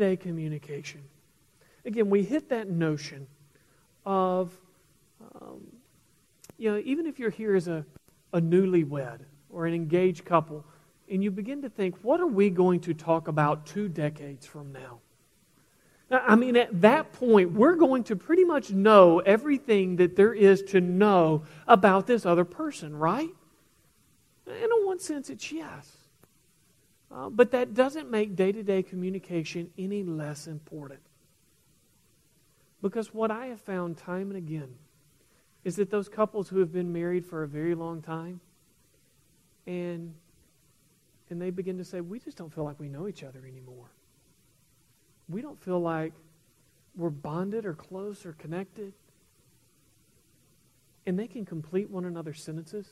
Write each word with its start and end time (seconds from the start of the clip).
Day 0.00 0.16
communication. 0.16 1.02
Again, 1.84 2.10
we 2.10 2.22
hit 2.24 2.48
that 2.48 2.68
notion 2.68 3.26
of, 4.04 4.50
um, 5.34 5.60
you 6.58 6.70
know, 6.70 6.82
even 6.84 7.06
if 7.06 7.18
you're 7.18 7.30
here 7.30 7.54
as 7.54 7.68
a, 7.68 7.84
a 8.32 8.40
newlywed 8.40 9.20
or 9.50 9.66
an 9.66 9.74
engaged 9.74 10.24
couple, 10.24 10.64
and 11.10 11.22
you 11.22 11.30
begin 11.30 11.62
to 11.62 11.68
think, 11.68 11.96
what 12.02 12.20
are 12.20 12.26
we 12.26 12.50
going 12.50 12.80
to 12.80 12.94
talk 12.94 13.28
about 13.28 13.66
two 13.66 13.88
decades 13.88 14.46
from 14.46 14.72
now? 14.72 15.00
I 16.10 16.34
mean, 16.34 16.56
at 16.56 16.80
that 16.80 17.12
point, 17.12 17.52
we're 17.52 17.76
going 17.76 18.04
to 18.04 18.16
pretty 18.16 18.44
much 18.44 18.70
know 18.70 19.20
everything 19.20 19.96
that 19.96 20.16
there 20.16 20.34
is 20.34 20.62
to 20.70 20.80
know 20.80 21.44
about 21.68 22.06
this 22.06 22.26
other 22.26 22.44
person, 22.44 22.96
right? 22.96 23.28
And 24.46 24.56
in 24.56 24.86
one 24.86 24.98
sense, 24.98 25.30
it's 25.30 25.52
yes. 25.52 25.99
Uh, 27.12 27.28
but 27.28 27.50
that 27.50 27.74
doesn't 27.74 28.10
make 28.10 28.36
day 28.36 28.52
to 28.52 28.62
day 28.62 28.82
communication 28.82 29.70
any 29.76 30.02
less 30.02 30.46
important. 30.46 31.00
Because 32.82 33.12
what 33.12 33.30
I 33.30 33.46
have 33.46 33.60
found 33.60 33.98
time 33.98 34.30
and 34.30 34.36
again 34.36 34.74
is 35.64 35.76
that 35.76 35.90
those 35.90 36.08
couples 36.08 36.48
who 36.48 36.60
have 36.60 36.72
been 36.72 36.92
married 36.92 37.26
for 37.26 37.42
a 37.42 37.48
very 37.48 37.74
long 37.74 38.00
time 38.00 38.40
and 39.66 40.14
and 41.30 41.40
they 41.40 41.50
begin 41.50 41.78
to 41.78 41.84
say, 41.84 42.00
We 42.00 42.18
just 42.18 42.36
don't 42.36 42.52
feel 42.52 42.64
like 42.64 42.78
we 42.78 42.88
know 42.88 43.08
each 43.08 43.22
other 43.22 43.40
anymore. 43.46 43.86
We 45.28 45.40
don't 45.40 45.62
feel 45.62 45.80
like 45.80 46.12
we're 46.96 47.08
bonded 47.08 47.64
or 47.64 47.74
close 47.74 48.26
or 48.26 48.32
connected. 48.32 48.92
And 51.06 51.18
they 51.18 51.28
can 51.28 51.46
complete 51.46 51.88
one 51.88 52.04
another's 52.04 52.42
sentences. 52.42 52.88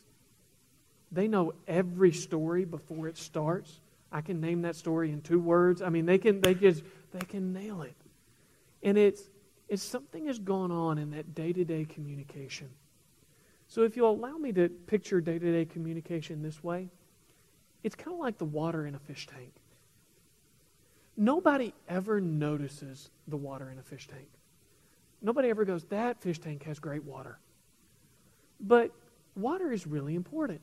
They 1.10 1.26
know 1.26 1.52
every 1.66 2.12
story 2.12 2.64
before 2.64 3.08
it 3.08 3.18
starts. 3.18 3.80
I 4.10 4.20
can 4.20 4.40
name 4.40 4.62
that 4.62 4.76
story 4.76 5.10
in 5.12 5.20
two 5.20 5.38
words. 5.38 5.82
I 5.82 5.88
mean, 5.90 6.06
they 6.06 6.18
can 6.18 6.40
they 6.40 6.54
just 6.54 6.82
they 7.12 7.24
can 7.26 7.52
nail 7.52 7.82
it. 7.82 7.94
And 8.82 8.96
it's 8.96 9.22
it's 9.68 9.82
something 9.82 10.26
has 10.26 10.38
gone 10.38 10.70
on 10.70 10.98
in 10.98 11.10
that 11.10 11.34
day-to-day 11.34 11.84
communication. 11.84 12.70
So 13.66 13.82
if 13.82 13.96
you'll 13.96 14.12
allow 14.12 14.38
me 14.38 14.50
to 14.52 14.70
picture 14.70 15.20
day-to-day 15.20 15.66
communication 15.66 16.42
this 16.42 16.64
way, 16.64 16.88
it's 17.82 17.94
kind 17.94 18.14
of 18.14 18.20
like 18.20 18.38
the 18.38 18.46
water 18.46 18.86
in 18.86 18.94
a 18.94 18.98
fish 18.98 19.26
tank. 19.26 19.52
Nobody 21.18 21.74
ever 21.88 22.20
notices 22.20 23.10
the 23.26 23.36
water 23.36 23.70
in 23.70 23.78
a 23.78 23.82
fish 23.82 24.08
tank. 24.08 24.28
Nobody 25.20 25.50
ever 25.50 25.64
goes, 25.64 25.84
that 25.86 26.22
fish 26.22 26.38
tank 26.38 26.62
has 26.62 26.78
great 26.78 27.04
water. 27.04 27.38
But 28.60 28.92
water 29.36 29.72
is 29.72 29.86
really 29.86 30.14
important. 30.14 30.60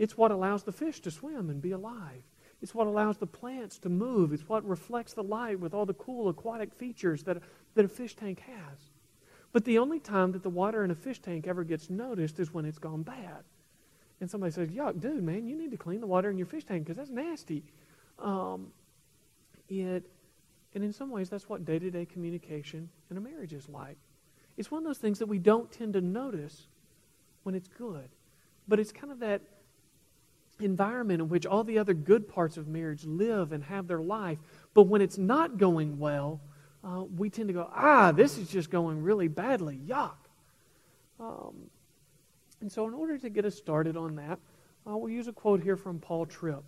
It's 0.00 0.16
what 0.16 0.30
allows 0.30 0.62
the 0.62 0.72
fish 0.72 1.00
to 1.00 1.10
swim 1.10 1.50
and 1.50 1.60
be 1.60 1.72
alive. 1.72 2.22
It's 2.62 2.74
what 2.74 2.86
allows 2.86 3.18
the 3.18 3.26
plants 3.26 3.78
to 3.80 3.90
move. 3.90 4.32
It's 4.32 4.48
what 4.48 4.66
reflects 4.66 5.12
the 5.12 5.22
light 5.22 5.60
with 5.60 5.74
all 5.74 5.84
the 5.84 5.92
cool 5.92 6.30
aquatic 6.30 6.72
features 6.72 7.22
that, 7.24 7.42
that 7.74 7.84
a 7.84 7.88
fish 7.88 8.16
tank 8.16 8.40
has. 8.40 8.78
But 9.52 9.66
the 9.66 9.76
only 9.76 10.00
time 10.00 10.32
that 10.32 10.42
the 10.42 10.48
water 10.48 10.82
in 10.84 10.90
a 10.90 10.94
fish 10.94 11.20
tank 11.20 11.46
ever 11.46 11.64
gets 11.64 11.90
noticed 11.90 12.40
is 12.40 12.54
when 12.54 12.64
it's 12.64 12.78
gone 12.78 13.02
bad. 13.02 13.44
And 14.22 14.30
somebody 14.30 14.52
says, 14.52 14.70
Yuck, 14.70 15.00
dude, 15.00 15.22
man, 15.22 15.46
you 15.46 15.54
need 15.54 15.70
to 15.70 15.76
clean 15.76 16.00
the 16.00 16.06
water 16.06 16.30
in 16.30 16.38
your 16.38 16.46
fish 16.46 16.64
tank 16.64 16.84
because 16.84 16.96
that's 16.96 17.10
nasty. 17.10 17.62
Um, 18.18 18.68
it, 19.68 20.06
and 20.74 20.82
in 20.82 20.94
some 20.94 21.10
ways, 21.10 21.28
that's 21.28 21.46
what 21.46 21.66
day 21.66 21.78
to 21.78 21.90
day 21.90 22.06
communication 22.06 22.88
in 23.10 23.18
a 23.18 23.20
marriage 23.20 23.52
is 23.52 23.68
like. 23.68 23.98
It's 24.56 24.70
one 24.70 24.78
of 24.78 24.86
those 24.86 24.98
things 24.98 25.18
that 25.18 25.26
we 25.26 25.38
don't 25.38 25.70
tend 25.70 25.92
to 25.92 26.00
notice 26.00 26.68
when 27.42 27.54
it's 27.54 27.68
good. 27.68 28.08
But 28.66 28.80
it's 28.80 28.92
kind 28.92 29.12
of 29.12 29.18
that 29.18 29.42
environment 30.62 31.20
in 31.20 31.28
which 31.28 31.46
all 31.46 31.64
the 31.64 31.78
other 31.78 31.94
good 31.94 32.28
parts 32.28 32.56
of 32.56 32.68
marriage 32.68 33.04
live 33.04 33.52
and 33.52 33.64
have 33.64 33.86
their 33.86 34.00
life. 34.00 34.38
But 34.74 34.84
when 34.84 35.00
it's 35.00 35.18
not 35.18 35.58
going 35.58 35.98
well, 35.98 36.40
uh, 36.82 37.04
we 37.16 37.30
tend 37.30 37.48
to 37.48 37.54
go, 37.54 37.70
ah, 37.74 38.12
this 38.12 38.38
is 38.38 38.48
just 38.48 38.70
going 38.70 39.02
really 39.02 39.28
badly. 39.28 39.80
Yuck. 39.86 40.14
Um, 41.18 41.54
and 42.60 42.70
so, 42.70 42.86
in 42.88 42.94
order 42.94 43.18
to 43.18 43.28
get 43.30 43.44
us 43.44 43.54
started 43.54 43.96
on 43.96 44.16
that, 44.16 44.38
uh, 44.86 44.96
we'll 44.96 45.12
use 45.12 45.28
a 45.28 45.32
quote 45.32 45.62
here 45.62 45.76
from 45.76 45.98
Paul 45.98 46.26
Tripp. 46.26 46.62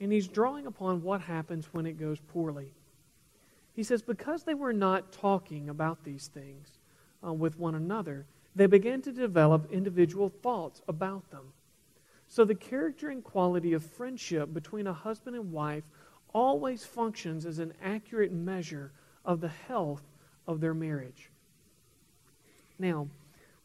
And 0.00 0.12
he's 0.12 0.28
drawing 0.28 0.66
upon 0.66 1.02
what 1.02 1.20
happens 1.20 1.68
when 1.72 1.86
it 1.86 1.98
goes 1.98 2.18
poorly. 2.20 2.72
He 3.74 3.82
says, 3.82 4.02
Because 4.02 4.44
they 4.44 4.54
were 4.54 4.72
not 4.72 5.12
talking 5.12 5.68
about 5.68 6.04
these 6.04 6.28
things 6.28 6.78
uh, 7.24 7.32
with 7.32 7.58
one 7.58 7.74
another, 7.74 8.26
they 8.54 8.66
began 8.66 9.00
to 9.02 9.12
develop 9.12 9.70
individual 9.72 10.28
thoughts 10.28 10.82
about 10.88 11.30
them. 11.30 11.52
So 12.32 12.46
the 12.46 12.54
character 12.54 13.10
and 13.10 13.22
quality 13.22 13.74
of 13.74 13.84
friendship 13.84 14.54
between 14.54 14.86
a 14.86 14.92
husband 14.94 15.36
and 15.36 15.52
wife 15.52 15.84
always 16.32 16.82
functions 16.82 17.44
as 17.44 17.58
an 17.58 17.74
accurate 17.84 18.32
measure 18.32 18.90
of 19.22 19.42
the 19.42 19.50
health 19.50 20.00
of 20.46 20.58
their 20.58 20.72
marriage. 20.72 21.28
Now, 22.78 23.08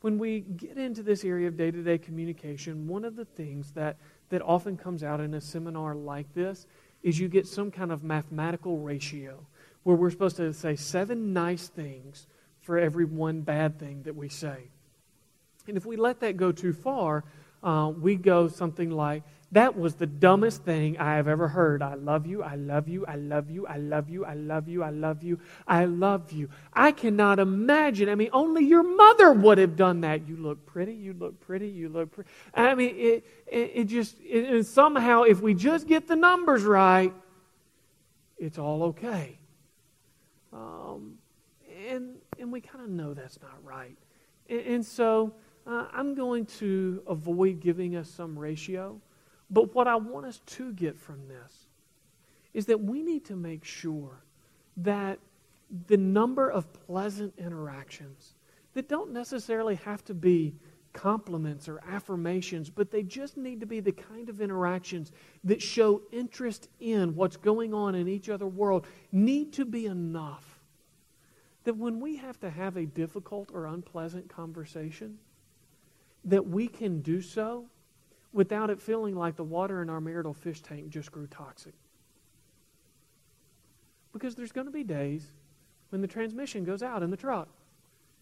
when 0.02 0.18
we 0.18 0.42
get 0.42 0.78
into 0.78 1.02
this 1.02 1.24
area 1.24 1.48
of 1.48 1.56
day 1.56 1.72
to 1.72 1.82
day 1.82 1.98
communication, 1.98 2.90
one 2.90 3.06
of 3.06 3.16
the 3.16 3.24
things 3.24 3.72
that, 3.72 3.96
that 4.32 4.42
often 4.42 4.76
comes 4.76 5.02
out 5.02 5.22
in 5.22 5.34
a 5.36 5.40
seminar 5.40 5.96
like 5.96 6.34
this 6.34 6.68
is 7.04 7.18
you 7.18 7.30
get 7.30 7.48
some 7.48 7.72
kind 7.72 7.90
of 7.90 8.04
mathematical 8.04 8.80
ratio 8.80 9.46
where 9.84 9.96
we're 9.96 10.12
supposed 10.12 10.36
to 10.36 10.52
say 10.52 10.76
seven 10.76 11.32
nice 11.32 11.70
things 11.70 12.28
for 12.60 12.78
every 12.78 13.06
one 13.06 13.40
bad 13.40 13.80
thing 13.80 14.04
that 14.04 14.18
we 14.18 14.28
say. 14.28 14.64
And 15.70 15.78
if 15.78 15.86
we 15.86 15.96
let 15.96 16.20
that 16.20 16.36
go 16.36 16.52
too 16.52 16.74
far, 16.74 17.24
uh, 17.68 17.90
we 17.90 18.16
go 18.16 18.48
something 18.48 18.90
like, 18.90 19.24
That 19.52 19.78
was 19.78 19.96
the 19.96 20.06
dumbest 20.06 20.64
thing 20.64 20.98
I 20.98 21.16
have 21.16 21.28
ever 21.28 21.50
heard. 21.50 21.82
I 21.82 21.96
love 21.96 22.26
you, 22.26 22.42
I 22.42 22.56
love 22.56 22.88
you, 22.88 23.06
I 23.06 23.16
love 23.16 23.50
you, 23.50 23.68
I 23.68 23.76
love 23.76 24.10
you, 24.10 24.24
I 24.26 24.36
love 24.36 24.70
you, 24.70 24.84
I 24.84 24.90
love 24.90 25.22
you, 25.22 25.40
I 25.68 25.84
love 25.84 26.32
you. 26.32 26.50
I 26.72 26.94
cannot 26.94 27.40
imagine. 27.40 28.08
I 28.08 28.16
mean, 28.16 28.30
only 28.32 28.64
your 28.64 28.84
mother 28.84 29.34
would 29.34 29.58
have 29.58 29.76
done 29.76 30.00
that. 30.02 30.30
You 30.30 30.38
look 30.38 30.66
pretty, 30.66 30.94
you 30.94 31.12
look 31.12 31.42
pretty, 31.42 31.68
you 31.68 31.90
look 31.90 32.14
pretty. 32.14 32.30
I 32.54 32.74
mean, 32.74 32.96
it, 32.96 33.26
it, 33.48 33.72
it 33.74 33.84
just, 33.86 34.16
it, 34.22 34.66
somehow, 34.66 35.24
if 35.24 35.42
we 35.42 35.54
just 35.54 35.88
get 35.88 36.08
the 36.08 36.16
numbers 36.16 36.64
right, 36.64 37.14
it's 38.38 38.58
all 38.58 38.84
okay. 38.84 39.40
Um, 40.54 41.18
and, 41.90 42.16
and 42.40 42.50
we 42.50 42.62
kind 42.62 42.86
of 42.86 42.90
know 42.90 43.14
that's 43.14 43.42
not 43.42 43.62
right. 43.62 43.98
and, 44.50 44.62
and 44.62 44.86
so, 44.86 45.34
uh, 45.68 45.88
I'm 45.92 46.16
going 46.16 46.46
to 46.46 47.04
avoid 47.08 47.60
giving 47.60 47.96
us 47.96 48.10
some 48.10 48.38
ratio. 48.38 49.00
But 49.50 49.74
what 49.76 49.88
I 49.88 49.96
want 49.96 50.26
us 50.26 50.40
to 50.46 50.74
get 50.74 50.98
from 50.98 51.28
this 51.28 51.68
is 52.54 52.66
that 52.68 52.82
we 52.82 53.02
need 53.02 53.26
to 53.26 53.36
make 53.36 53.64
sure 53.64 54.24
that 54.78 55.20
the 55.88 55.98
number 55.98 56.50
of 56.50 56.72
pleasant 56.86 57.34
interactions 57.38 58.36
that 58.74 58.88
don't 58.88 59.12
necessarily 59.12 59.76
have 59.76 60.04
to 60.06 60.14
be 60.14 60.56
compliments 60.94 61.68
or 61.68 61.82
affirmations, 61.88 62.70
but 62.70 62.90
they 62.90 63.04
just 63.04 63.38
need 63.38 63.60
to 63.60 63.66
be 63.66 63.80
the 63.80 63.92
kind 63.92 64.30
of 64.30 64.42
interactions 64.42 65.12
that 65.44 65.62
show 65.62 66.02
interest 66.12 66.70
in 66.80 67.16
what's 67.16 67.38
going 67.38 67.74
on 67.74 67.96
in 67.96 68.08
each 68.08 68.30
other 68.30 68.48
world, 68.48 68.88
need 69.12 69.54
to 69.54 69.66
be 69.66 69.86
enough 69.86 70.58
that 71.64 71.76
when 71.76 72.00
we 72.00 72.16
have 72.16 72.40
to 72.40 72.50
have 72.50 72.78
a 72.78 72.86
difficult 72.86 73.52
or 73.54 73.66
unpleasant 73.66 74.30
conversation, 74.30 75.18
that 76.26 76.48
we 76.48 76.68
can 76.68 77.02
do 77.02 77.22
so 77.22 77.66
without 78.34 78.70
it 78.70 78.82
feeling 78.82 79.16
like 79.16 79.36
the 79.36 79.44
water 79.44 79.82
in 79.82 79.90
our 79.90 80.02
marital 80.02 80.34
fish 80.34 80.62
tank 80.62 80.90
just 80.90 81.12
grew 81.12 81.28
toxic. 81.28 81.74
Because 84.14 84.36
there's 84.36 84.52
going 84.52 84.68
to 84.68 84.72
be 84.72 84.84
days 84.84 85.32
when 85.90 86.02
the 86.02 86.08
transmission 86.08 86.64
goes 86.64 86.84
out 86.84 87.04
in 87.04 87.10
the 87.10 87.18
truck. 87.18 87.48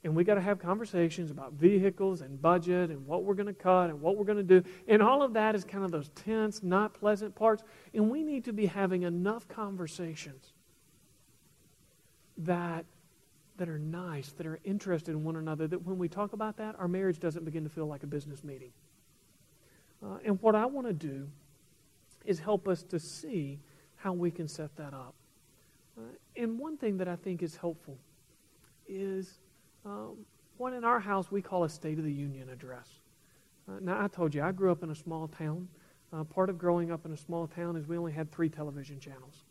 And 0.04 0.16
we 0.16 0.24
got 0.24 0.36
to 0.36 0.42
have 0.42 0.60
conversations 0.60 1.32
about 1.32 1.54
vehicles 1.54 2.22
and 2.22 2.40
budget 2.40 2.92
and 2.92 3.08
what 3.08 3.24
we're 3.24 3.34
going 3.34 3.48
to 3.48 3.54
cut 3.54 3.90
and 3.90 4.00
what 4.00 4.16
we're 4.16 4.26
going 4.26 4.38
to 4.38 4.62
do. 4.62 4.70
And 4.88 5.02
all 5.02 5.24
of 5.24 5.34
that 5.34 5.56
is 5.56 5.64
kind 5.64 5.84
of 5.84 5.90
those 5.90 6.10
tense, 6.10 6.62
not 6.62 6.94
pleasant 6.94 7.34
parts. 7.34 7.64
And 7.92 8.12
we 8.12 8.22
need 8.22 8.46
to 8.46 8.54
be 8.54 8.68
having 8.68 9.02
enough 9.02 9.48
conversations 9.48 10.54
that 12.38 12.86
that 13.57 13.69
are 13.69 13.80
nice, 13.80 14.31
that 14.34 14.46
are 14.46 14.60
interested 14.63 15.12
in 15.12 15.24
one 15.24 15.38
another, 15.38 15.68
that 15.68 15.86
when 15.86 15.98
we 15.98 16.10
talk 16.10 16.34
about 16.34 16.57
that, 16.57 16.75
our 16.78 16.88
marriage 16.88 17.19
doesn't 17.19 17.46
begin 17.46 17.63
to 17.63 17.69
feel 17.69 17.86
like 17.86 18.04
a 18.04 18.07
business 18.07 18.44
meeting. 18.44 18.72
Uh, 20.04 20.18
and 20.25 20.42
what 20.42 20.56
I 20.56 20.66
want 20.66 20.88
to 20.88 20.94
do 20.94 21.28
is 22.25 22.40
help 22.40 22.68
us 22.68 22.84
to 22.84 23.00
see 23.00 23.60
how 23.96 24.13
we 24.13 24.30
can 24.30 24.48
set 24.48 24.75
that 24.75 24.94
up. 24.94 25.16
Uh, 25.98 26.02
and 26.36 26.60
one 26.60 26.78
thing 26.78 26.98
that 26.98 27.07
I 27.07 27.16
think 27.16 27.42
is 27.42 27.56
helpful 27.56 27.98
is 28.88 29.40
um, 29.86 30.18
what 30.58 30.74
in 30.74 30.84
our 30.84 31.00
house 31.00 31.31
we 31.31 31.42
call 31.42 31.63
a 31.63 31.69
State 31.69 31.98
of 31.98 32.04
the 32.04 32.12
Union 32.12 32.50
address. 32.50 32.90
Uh, 33.68 33.80
now, 33.81 34.04
I 34.04 34.08
told 34.08 34.36
you, 34.36 34.44
I 34.44 34.51
grew 34.51 34.72
up 34.72 34.84
in 34.84 34.92
a 34.92 34.96
small 34.96 35.28
town. 35.28 35.68
Uh, 36.13 36.24
part 36.24 36.50
of 36.50 36.58
growing 36.58 36.92
up 36.92 37.06
in 37.06 37.12
a 37.13 37.18
small 37.18 37.48
town 37.48 37.75
is 37.75 37.88
we 37.88 37.98
only 37.98 38.12
had 38.12 38.31
three 38.31 38.50
television 38.50 39.00
channels. 39.00 39.44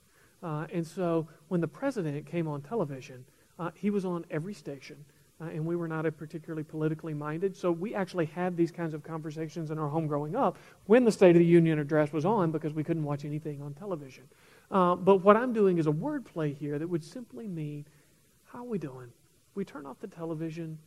Uh, 0.43 0.67
and 0.73 0.87
so 0.87 1.27
when 1.49 1.61
the 1.61 1.69
president 1.69 2.27
came 2.27 2.47
on 2.47 2.61
television, 2.61 3.25
uh, 3.59 3.71
he 3.75 3.91
was 3.91 4.05
on 4.05 4.25
every 4.31 4.55
station. 4.55 5.05
Uh, 5.41 5.47
and 5.47 5.67
we 5.67 5.75
were 5.75 5.89
not 5.89 6.05
particularly 6.17 6.63
politically 6.63 7.13
minded. 7.13 7.57
So 7.57 7.73
we 7.73 7.93
actually 7.93 8.27
had 8.27 8.57
these 8.57 8.71
kinds 8.71 8.95
of 8.95 9.03
conversations 9.03 9.73
in 9.73 9.79
our 9.79 9.89
home 9.89 10.07
growing 10.07 10.37
up 10.37 10.57
when 10.87 11.05
the 11.05 11.11
State 11.11 11.35
of 11.35 11.41
the 11.41 11.45
Union 11.45 11.81
address 11.81 12.13
was 12.13 12.25
on 12.25 12.53
because 12.53 12.73
we 12.73 12.85
couldn't 12.85 13.03
watch 13.03 13.25
anything 13.25 13.61
on 13.61 13.75
television. 13.75 14.25
Uh, 14.71 14.95
but 14.95 15.17
what 15.17 15.37
I'm 15.37 15.53
doing 15.53 15.79
is 15.79 15.89
a 15.89 15.93
wordplay 15.93 16.57
here 16.57 16.79
that 16.79 16.89
would 16.89 17.05
simply 17.05 17.49
mean, 17.49 17.85
how 18.45 18.61
are 18.61 18.65
we 18.65 18.79
doing? 18.79 19.13
We 19.57 19.65
turn 19.65 19.87
off 19.87 19.99
the 20.01 20.07
television 20.07 20.79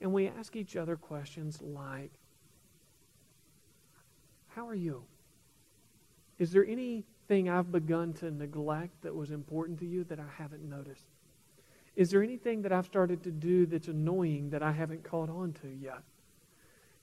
and 0.00 0.12
we 0.12 0.26
ask 0.26 0.56
each 0.56 0.74
other 0.74 0.96
questions 0.96 1.62
like, 1.62 2.10
how 4.48 4.66
are 4.66 4.74
you? 4.74 5.04
Is 6.40 6.50
there 6.50 6.66
anything 6.66 7.48
I've 7.48 7.70
begun 7.70 8.12
to 8.14 8.32
neglect 8.32 9.00
that 9.02 9.14
was 9.14 9.30
important 9.30 9.78
to 9.78 9.86
you 9.86 10.02
that 10.04 10.18
I 10.18 10.26
haven't 10.36 10.68
noticed? 10.68 11.04
Is 11.94 12.10
there 12.10 12.22
anything 12.22 12.62
that 12.62 12.72
I've 12.72 12.86
started 12.86 13.22
to 13.24 13.30
do 13.30 13.66
that's 13.66 13.88
annoying 13.88 14.50
that 14.50 14.62
I 14.62 14.72
haven't 14.72 15.04
caught 15.04 15.28
on 15.28 15.52
to 15.62 15.68
yet? 15.68 16.02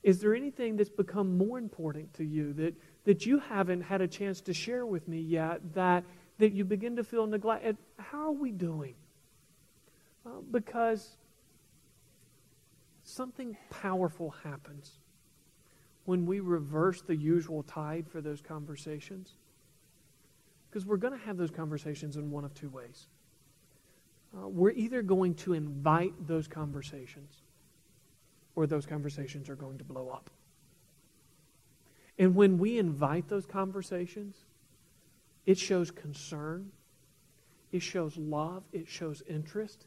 Is 0.02 0.20
there 0.20 0.34
anything 0.34 0.76
that's 0.76 0.90
become 0.90 1.36
more 1.36 1.58
important 1.58 2.12
to 2.14 2.24
you 2.24 2.52
that, 2.54 2.74
that 3.04 3.26
you 3.26 3.38
haven't 3.38 3.82
had 3.82 4.00
a 4.00 4.08
chance 4.08 4.40
to 4.42 4.54
share 4.54 4.86
with 4.86 5.06
me 5.06 5.20
yet 5.20 5.74
that, 5.74 6.04
that 6.38 6.52
you 6.52 6.64
begin 6.64 6.96
to 6.96 7.04
feel 7.04 7.26
neglected? 7.26 7.76
How 7.98 8.28
are 8.28 8.32
we 8.32 8.50
doing? 8.50 8.94
Uh, 10.24 10.40
because 10.50 11.16
something 13.04 13.56
powerful 13.68 14.30
happens 14.42 14.98
when 16.04 16.26
we 16.26 16.40
reverse 16.40 17.02
the 17.02 17.14
usual 17.14 17.62
tide 17.62 18.06
for 18.08 18.20
those 18.20 18.40
conversations. 18.40 19.34
Because 20.68 20.86
we're 20.86 20.96
going 20.96 21.18
to 21.18 21.24
have 21.26 21.36
those 21.36 21.50
conversations 21.50 22.16
in 22.16 22.30
one 22.30 22.44
of 22.44 22.54
two 22.54 22.68
ways 22.70 23.06
uh, 24.36 24.48
we're 24.48 24.70
either 24.70 25.02
going 25.02 25.34
to 25.34 25.54
invite 25.54 26.14
those 26.26 26.46
conversations 26.46 27.42
or 28.54 28.66
those 28.66 28.86
conversations 28.86 29.48
are 29.48 29.56
going 29.56 29.78
to 29.78 29.84
blow 29.84 30.08
up. 30.08 30.30
And 32.18 32.34
when 32.34 32.58
we 32.58 32.78
invite 32.78 33.28
those 33.28 33.46
conversations, 33.46 34.36
it 35.46 35.58
shows 35.58 35.90
concern, 35.90 36.70
it 37.72 37.82
shows 37.82 38.16
love, 38.16 38.62
it 38.72 38.88
shows 38.88 39.22
interest, 39.28 39.86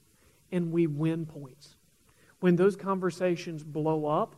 and 0.51 0.72
we 0.72 0.88
win 0.88 1.25
points. 1.25 1.75
When 2.39 2.56
those 2.56 2.75
conversations 2.75 3.63
blow 3.63 4.06
up 4.06 4.36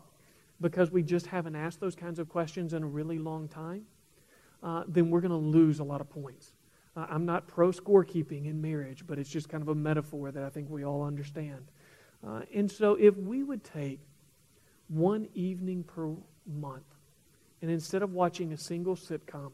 because 0.62 0.92
we 0.92 1.04
just 1.04 1.28
haven't 1.28 1.56
asked 1.56 1.80
those 1.80 1.96
kinds 1.96 2.20
of 2.20 2.30
questions 2.30 2.74
in 2.74 2.84
a 2.84 2.88
really 2.88 3.18
long 3.18 3.48
time, 3.48 3.86
uh, 4.62 4.84
then 4.88 5.10
we're 5.10 5.22
going 5.22 5.32
to 5.32 5.38
lose 5.38 5.80
a 5.80 5.84
lot 5.84 6.02
of 6.02 6.10
points. 6.10 6.52
I'm 6.96 7.26
not 7.26 7.48
pro 7.48 7.72
scorekeeping 7.72 8.46
in 8.46 8.62
marriage, 8.62 9.06
but 9.06 9.20
it's 9.20 9.30
just 9.30 9.50
kind 9.50 9.62
of 9.62 9.68
a 9.70 9.76
metaphor 9.76 10.32
that 10.32 10.44
I 10.44 10.50
think 10.50 10.70
we 10.70 10.86
all 10.86 11.04
understand. 11.04 11.66
Uh, 12.26 12.42
and 12.54 12.72
so 12.72 12.96
if 12.96 13.16
we 13.18 13.44
would 13.44 13.64
take 13.64 14.00
one 14.88 15.28
evening 15.34 15.84
per 15.84 16.14
month, 16.48 16.86
and 17.62 17.70
instead 17.70 18.02
of 18.02 18.14
watching 18.14 18.54
a 18.54 18.58
single 18.58 18.96
sitcom, 18.96 19.52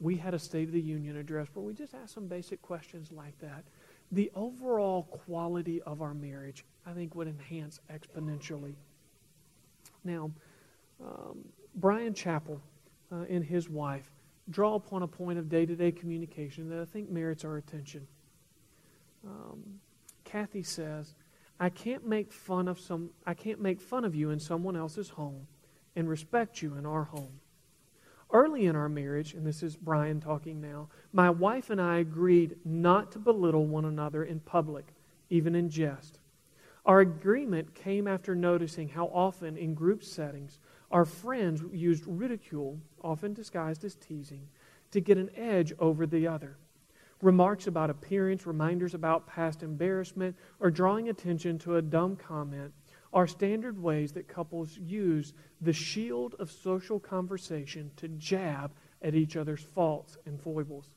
we 0.00 0.16
had 0.16 0.34
a 0.34 0.38
State 0.38 0.68
of 0.68 0.74
the 0.74 0.80
Union 0.80 1.16
address 1.16 1.48
where 1.54 1.64
we 1.64 1.74
just 1.74 1.94
asked 1.94 2.14
some 2.14 2.26
basic 2.26 2.60
questions 2.62 3.12
like 3.12 3.38
that. 3.40 3.64
The 4.12 4.30
overall 4.34 5.04
quality 5.04 5.82
of 5.82 6.02
our 6.02 6.14
marriage, 6.14 6.64
I 6.86 6.92
think, 6.92 7.14
would 7.14 7.28
enhance 7.28 7.80
exponentially. 7.92 8.74
Now, 10.04 10.30
um, 11.02 11.44
Bryan 11.74 12.12
Chapell 12.12 12.60
uh, 13.10 13.24
and 13.28 13.44
his 13.44 13.68
wife 13.68 14.10
draw 14.50 14.74
upon 14.74 15.02
a 15.02 15.08
point 15.08 15.38
of 15.38 15.48
day 15.48 15.66
to 15.66 15.74
day 15.74 15.92
communication 15.92 16.68
that 16.70 16.80
I 16.80 16.84
think 16.84 17.10
merits 17.10 17.44
our 17.44 17.56
attention. 17.56 18.06
Um, 19.26 19.80
Kathy 20.24 20.62
says, 20.62 21.14
I 21.58 21.68
can't 21.68 22.06
make 22.06 22.32
fun 22.32 22.68
of 22.68 22.80
some 22.80 23.10
I 23.26 23.34
can't 23.34 23.60
make 23.60 23.80
fun 23.80 24.04
of 24.04 24.14
you 24.14 24.30
in 24.30 24.40
someone 24.40 24.76
else's 24.76 25.10
home 25.10 25.46
and 25.96 26.08
respect 26.08 26.62
you 26.62 26.74
in 26.76 26.86
our 26.86 27.04
home. 27.04 27.40
Early 28.32 28.66
in 28.66 28.74
our 28.74 28.88
marriage, 28.88 29.34
and 29.34 29.46
this 29.46 29.62
is 29.62 29.76
Bryan 29.76 30.20
talking 30.20 30.60
now, 30.60 30.88
my 31.12 31.30
wife 31.30 31.70
and 31.70 31.80
I 31.80 31.98
agreed 31.98 32.56
not 32.64 33.12
to 33.12 33.18
belittle 33.20 33.66
one 33.66 33.84
another 33.84 34.24
in 34.24 34.40
public, 34.40 34.86
even 35.30 35.54
in 35.54 35.70
jest. 35.70 36.18
Our 36.84 37.00
agreement 37.00 37.74
came 37.74 38.08
after 38.08 38.34
noticing 38.34 38.88
how 38.88 39.06
often 39.06 39.56
in 39.56 39.74
group 39.74 40.02
settings 40.02 40.58
our 40.94 41.04
friends 41.04 41.60
used 41.72 42.04
ridicule, 42.06 42.78
often 43.02 43.34
disguised 43.34 43.84
as 43.84 43.96
teasing, 43.96 44.46
to 44.92 45.00
get 45.00 45.18
an 45.18 45.28
edge 45.34 45.72
over 45.80 46.06
the 46.06 46.24
other. 46.24 46.56
Remarks 47.20 47.66
about 47.66 47.90
appearance, 47.90 48.46
reminders 48.46 48.94
about 48.94 49.26
past 49.26 49.64
embarrassment, 49.64 50.36
or 50.60 50.70
drawing 50.70 51.08
attention 51.08 51.58
to 51.58 51.76
a 51.76 51.82
dumb 51.82 52.14
comment 52.14 52.72
are 53.12 53.26
standard 53.26 53.82
ways 53.82 54.12
that 54.12 54.28
couples 54.28 54.78
use 54.78 55.32
the 55.60 55.72
shield 55.72 56.36
of 56.38 56.48
social 56.48 57.00
conversation 57.00 57.90
to 57.96 58.06
jab 58.10 58.70
at 59.02 59.16
each 59.16 59.36
other's 59.36 59.62
faults 59.62 60.16
and 60.26 60.40
foibles. 60.40 60.90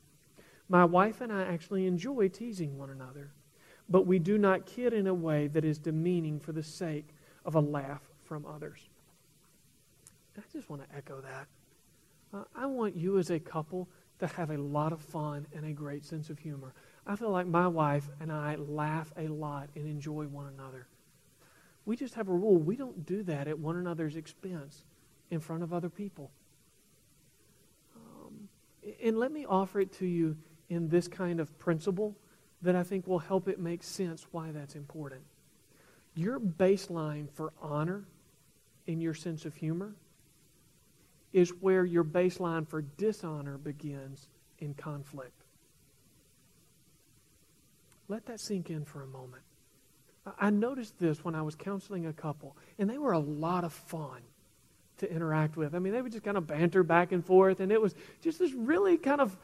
My 0.68 0.84
wife 0.84 1.22
and 1.22 1.32
I 1.32 1.42
actually 1.42 1.86
enjoy 1.86 2.28
teasing 2.28 2.78
one 2.78 2.90
another, 2.90 3.32
but 3.88 4.06
we 4.06 4.20
do 4.20 4.38
not 4.38 4.64
kid 4.64 4.92
in 4.92 5.08
a 5.08 5.14
way 5.14 5.48
that 5.48 5.64
is 5.64 5.80
demeaning 5.80 6.38
for 6.38 6.52
the 6.52 6.62
sake 6.62 7.08
of 7.44 7.56
a 7.56 7.60
laugh 7.60 8.02
from 8.22 8.46
others. 8.46 8.88
I 10.38 10.42
just 10.52 10.70
want 10.70 10.88
to 10.88 10.96
echo 10.96 11.20
that. 11.20 11.46
Uh, 12.32 12.44
I 12.54 12.66
want 12.66 12.96
you 12.96 13.18
as 13.18 13.30
a 13.30 13.38
couple 13.38 13.88
to 14.20 14.26
have 14.26 14.50
a 14.50 14.56
lot 14.56 14.92
of 14.92 15.00
fun 15.00 15.46
and 15.54 15.64
a 15.64 15.72
great 15.72 16.04
sense 16.04 16.30
of 16.30 16.38
humor. 16.38 16.74
I 17.06 17.16
feel 17.16 17.30
like 17.30 17.46
my 17.46 17.66
wife 17.66 18.08
and 18.20 18.30
I 18.30 18.56
laugh 18.56 19.12
a 19.16 19.28
lot 19.28 19.70
and 19.74 19.86
enjoy 19.86 20.26
one 20.26 20.46
another. 20.46 20.86
We 21.86 21.96
just 21.96 22.14
have 22.14 22.28
a 22.28 22.32
rule. 22.32 22.58
We 22.58 22.76
don't 22.76 23.06
do 23.06 23.22
that 23.24 23.48
at 23.48 23.58
one 23.58 23.76
another's 23.76 24.16
expense 24.16 24.84
in 25.30 25.40
front 25.40 25.62
of 25.62 25.72
other 25.72 25.88
people. 25.88 26.30
Um, 27.96 28.48
and 29.02 29.18
let 29.18 29.32
me 29.32 29.46
offer 29.46 29.80
it 29.80 29.92
to 29.94 30.06
you 30.06 30.36
in 30.68 30.88
this 30.88 31.08
kind 31.08 31.40
of 31.40 31.58
principle 31.58 32.14
that 32.60 32.76
I 32.76 32.82
think 32.82 33.06
will 33.06 33.20
help 33.20 33.48
it 33.48 33.58
make 33.58 33.82
sense 33.82 34.26
why 34.32 34.50
that's 34.50 34.74
important. 34.74 35.22
Your 36.14 36.38
baseline 36.38 37.30
for 37.30 37.52
honor 37.62 38.04
in 38.86 39.00
your 39.00 39.14
sense 39.14 39.44
of 39.44 39.54
humor 39.54 39.94
is 41.32 41.50
where 41.60 41.84
your 41.84 42.04
baseline 42.04 42.66
for 42.66 42.82
dishonor 42.82 43.58
begins 43.58 44.28
in 44.58 44.74
conflict. 44.74 45.44
Let 48.08 48.26
that 48.26 48.40
sink 48.40 48.70
in 48.70 48.84
for 48.84 49.02
a 49.02 49.06
moment. 49.06 49.42
I 50.38 50.50
noticed 50.50 50.98
this 50.98 51.24
when 51.24 51.34
I 51.34 51.42
was 51.42 51.54
counseling 51.54 52.06
a 52.06 52.12
couple, 52.12 52.56
and 52.78 52.88
they 52.88 52.98
were 52.98 53.12
a 53.12 53.18
lot 53.18 53.64
of 53.64 53.72
fun 53.72 54.20
to 54.98 55.10
interact 55.10 55.56
with. 55.56 55.74
I 55.74 55.78
mean, 55.78 55.92
they 55.92 56.02
would 56.02 56.12
just 56.12 56.24
kind 56.24 56.36
of 56.36 56.46
banter 56.46 56.82
back 56.82 57.12
and 57.12 57.24
forth, 57.24 57.60
and 57.60 57.70
it 57.72 57.80
was 57.80 57.94
just 58.22 58.38
this 58.38 58.52
really 58.52 58.96
kind 58.96 59.20
of 59.20 59.36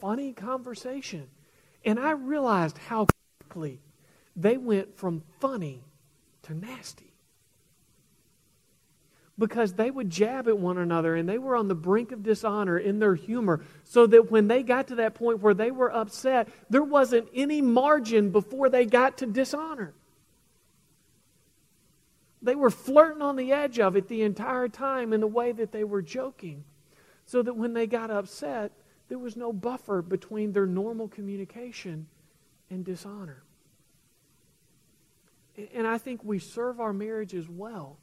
funny 0.00 0.32
conversation. 0.32 1.28
And 1.84 1.98
I 1.98 2.12
realized 2.12 2.78
how 2.78 3.06
quickly 3.40 3.80
they 4.36 4.56
went 4.56 4.96
from 4.96 5.22
funny 5.40 5.82
to 6.42 6.54
nasty 6.54 7.11
because 9.38 9.72
they 9.72 9.90
would 9.90 10.10
jab 10.10 10.46
at 10.46 10.58
one 10.58 10.78
another 10.78 11.16
and 11.16 11.28
they 11.28 11.38
were 11.38 11.56
on 11.56 11.68
the 11.68 11.74
brink 11.74 12.12
of 12.12 12.22
dishonor 12.22 12.78
in 12.78 12.98
their 12.98 13.14
humor, 13.14 13.64
so 13.84 14.06
that 14.06 14.30
when 14.30 14.48
they 14.48 14.62
got 14.62 14.88
to 14.88 14.94
that 14.96 15.14
point 15.14 15.40
where 15.40 15.54
they 15.54 15.70
were 15.70 15.92
upset, 15.92 16.48
there 16.68 16.82
wasn't 16.82 17.28
any 17.34 17.62
margin 17.62 18.30
before 18.30 18.68
they 18.68 18.84
got 18.84 19.18
to 19.18 19.26
dishonor. 19.26 19.94
They 22.42 22.54
were 22.54 22.70
flirting 22.70 23.22
on 23.22 23.36
the 23.36 23.52
edge 23.52 23.78
of 23.78 23.96
it 23.96 24.08
the 24.08 24.22
entire 24.22 24.68
time 24.68 25.12
in 25.12 25.20
the 25.20 25.26
way 25.26 25.52
that 25.52 25.72
they 25.72 25.84
were 25.84 26.02
joking, 26.02 26.64
so 27.24 27.40
that 27.42 27.54
when 27.54 27.72
they 27.72 27.86
got 27.86 28.10
upset, 28.10 28.72
there 29.08 29.18
was 29.18 29.36
no 29.36 29.52
buffer 29.52 30.02
between 30.02 30.52
their 30.52 30.66
normal 30.66 31.08
communication 31.08 32.06
and 32.68 32.84
dishonor. 32.84 33.44
And 35.74 35.86
I 35.86 35.98
think 35.98 36.24
we 36.24 36.38
serve 36.38 36.80
our 36.80 36.92
marriages 36.92 37.48
well 37.48 37.98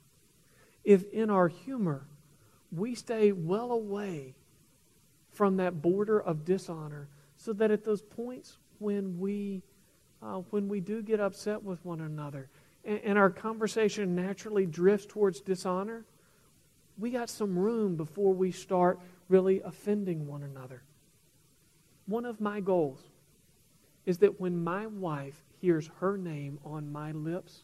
if 0.83 1.03
in 1.11 1.29
our 1.29 1.47
humor 1.47 2.07
we 2.71 2.95
stay 2.95 3.31
well 3.31 3.71
away 3.71 4.35
from 5.31 5.57
that 5.57 5.81
border 5.81 6.19
of 6.19 6.45
dishonor 6.45 7.07
so 7.37 7.53
that 7.53 7.71
at 7.71 7.83
those 7.83 8.01
points 8.01 8.57
when 8.79 9.19
we 9.19 9.61
uh, 10.21 10.35
when 10.49 10.67
we 10.67 10.79
do 10.79 11.01
get 11.01 11.19
upset 11.19 11.63
with 11.63 11.83
one 11.85 12.01
another 12.01 12.49
and, 12.83 12.99
and 13.03 13.17
our 13.17 13.29
conversation 13.29 14.15
naturally 14.15 14.65
drifts 14.65 15.05
towards 15.05 15.41
dishonor 15.41 16.05
we 16.99 17.11
got 17.11 17.29
some 17.29 17.57
room 17.57 17.95
before 17.95 18.33
we 18.33 18.51
start 18.51 18.99
really 19.29 19.61
offending 19.61 20.27
one 20.27 20.43
another. 20.43 20.83
One 22.05 22.25
of 22.25 22.41
my 22.41 22.59
goals 22.59 22.99
is 24.05 24.17
that 24.19 24.39
when 24.39 24.63
my 24.63 24.87
wife 24.87 25.41
hears 25.61 25.89
her 25.99 26.17
name 26.17 26.59
on 26.65 26.91
my 26.91 27.11
lips, 27.13 27.63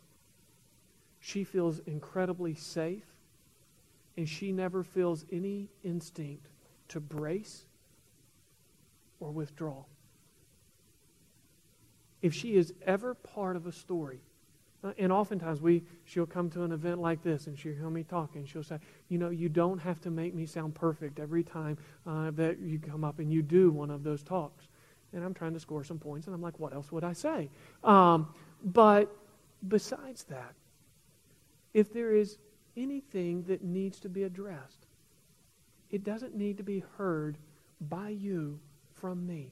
she 1.25 1.43
feels 1.43 1.79
incredibly 1.87 2.53
safe 2.53 3.15
and 4.15 4.29
she 4.29 4.51
never 4.51 4.83
feels 4.83 5.25
any 5.31 5.69
instinct 5.83 6.45
to 6.87 6.99
brace 6.99 7.65
or 9.19 9.31
withdraw. 9.31 9.85
If 12.21 12.35
she 12.35 12.55
is 12.57 12.75
ever 12.85 13.15
part 13.15 13.55
of 13.55 13.65
a 13.65 13.71
story, 13.71 14.19
uh, 14.83 14.91
and 14.99 15.11
oftentimes 15.11 15.61
we 15.61 15.81
she'll 16.03 16.27
come 16.27 16.47
to 16.51 16.61
an 16.61 16.71
event 16.71 17.01
like 17.01 17.23
this 17.23 17.47
and 17.47 17.57
she'll 17.57 17.73
hear 17.73 17.89
me 17.89 18.03
talking. 18.03 18.45
She'll 18.45 18.61
say, 18.61 18.77
you 19.09 19.17
know, 19.17 19.31
you 19.31 19.49
don't 19.49 19.79
have 19.79 19.99
to 20.01 20.11
make 20.11 20.35
me 20.35 20.45
sound 20.45 20.75
perfect 20.75 21.19
every 21.19 21.43
time 21.43 21.79
uh, 22.05 22.29
that 22.35 22.59
you 22.59 22.77
come 22.77 23.03
up 23.03 23.17
and 23.17 23.33
you 23.33 23.41
do 23.41 23.71
one 23.71 23.89
of 23.89 24.03
those 24.03 24.21
talks. 24.21 24.67
And 25.11 25.23
I'm 25.23 25.33
trying 25.33 25.53
to 25.53 25.59
score 25.59 25.83
some 25.83 25.97
points, 25.97 26.27
and 26.27 26.35
I'm 26.35 26.41
like, 26.43 26.59
what 26.59 26.71
else 26.71 26.91
would 26.91 27.03
I 27.03 27.13
say? 27.13 27.49
Um, 27.83 28.27
but 28.63 29.11
besides 29.67 30.25
that, 30.25 30.53
if 31.75 31.91
there 31.91 32.13
is 32.13 32.37
anything 32.77 33.43
that 33.43 33.61
needs 33.61 33.99
to 33.99 34.07
be 34.07 34.23
addressed, 34.23 34.87
it 35.91 36.05
doesn't 36.05 36.33
need 36.33 36.55
to 36.57 36.63
be 36.63 36.85
heard 36.97 37.37
by 37.81 38.07
you 38.07 38.61
from 38.93 39.27
me. 39.27 39.51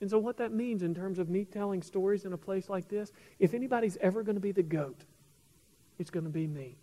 And 0.00 0.08
so, 0.08 0.18
what 0.18 0.38
that 0.38 0.52
means 0.52 0.82
in 0.82 0.94
terms 0.94 1.18
of 1.18 1.28
me 1.28 1.44
telling 1.44 1.82
stories 1.82 2.24
in 2.24 2.32
a 2.32 2.38
place 2.38 2.70
like 2.70 2.88
this, 2.88 3.12
if 3.38 3.52
anybody's 3.52 3.98
ever 4.00 4.22
going 4.22 4.36
to 4.36 4.40
be 4.40 4.52
the 4.52 4.62
goat, 4.62 5.04
it's 5.98 6.08
going 6.08 6.24
to 6.24 6.30
be 6.30 6.46
me. 6.46 6.78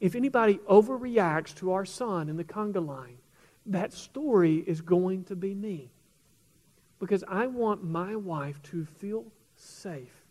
If 0.00 0.14
anybody 0.14 0.58
overreacts 0.68 1.54
to 1.56 1.72
our 1.72 1.86
son 1.86 2.28
in 2.28 2.36
the 2.36 2.44
conga 2.44 2.86
line, 2.86 3.16
that 3.64 3.94
story 3.94 4.56
is 4.56 4.82
going 4.82 5.24
to 5.24 5.36
be 5.36 5.54
me. 5.54 5.90
Because 7.00 7.24
I 7.26 7.46
want 7.46 7.82
my 7.82 8.16
wife 8.16 8.62
to 8.64 8.84
feel 8.84 9.24
safe 9.56 10.26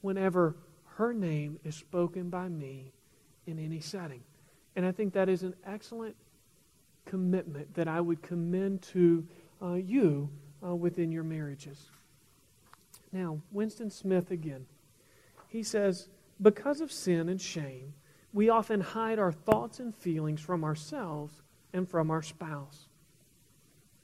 whenever 0.00 0.56
her 0.98 1.14
name 1.14 1.60
is 1.62 1.76
spoken 1.76 2.28
by 2.28 2.48
me 2.48 2.90
in 3.46 3.56
any 3.60 3.78
setting. 3.78 4.20
And 4.74 4.84
I 4.84 4.90
think 4.90 5.12
that 5.12 5.28
is 5.28 5.44
an 5.44 5.54
excellent 5.64 6.16
commitment 7.06 7.72
that 7.74 7.86
I 7.86 8.00
would 8.00 8.20
commend 8.20 8.82
to 8.94 9.24
uh, 9.62 9.74
you 9.74 10.28
uh, 10.60 10.74
within 10.74 11.12
your 11.12 11.22
marriages. 11.22 11.90
Now, 13.12 13.38
Winston 13.52 13.90
Smith 13.90 14.32
again. 14.32 14.66
He 15.46 15.62
says, 15.62 16.08
Because 16.42 16.80
of 16.80 16.90
sin 16.90 17.28
and 17.28 17.40
shame, 17.40 17.94
we 18.32 18.48
often 18.48 18.80
hide 18.80 19.20
our 19.20 19.32
thoughts 19.32 19.78
and 19.78 19.94
feelings 19.94 20.40
from 20.40 20.64
ourselves 20.64 21.42
and 21.72 21.88
from 21.88 22.10
our 22.10 22.22
spouse. 22.22 22.88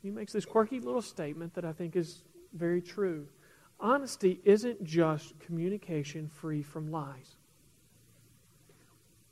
He 0.01 0.13
makes 0.13 0.33
this 0.33 0.45
quirky 0.45 0.79
little 0.79 1.03
statement 1.03 1.55
that 1.55 1.65
I 1.65 1.73
think 1.73 1.97
is 1.97 2.23
very 2.53 2.81
true. 2.81 3.27
Honesty 3.81 4.41
isn't 4.45 4.85
just 4.85 5.39
communication 5.41 6.29
free 6.29 6.63
from 6.63 6.91
lies. 6.91 7.37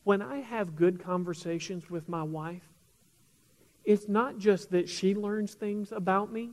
When 0.04 0.20
I 0.20 0.38
have 0.40 0.76
good 0.76 1.02
conversations 1.02 1.88
with 1.88 2.08
my 2.08 2.22
wife, 2.22 2.68
it's 3.84 4.08
not 4.08 4.38
just 4.38 4.70
that 4.70 4.88
she 4.88 5.14
learns 5.14 5.54
things 5.54 5.92
about 5.92 6.32
me. 6.32 6.50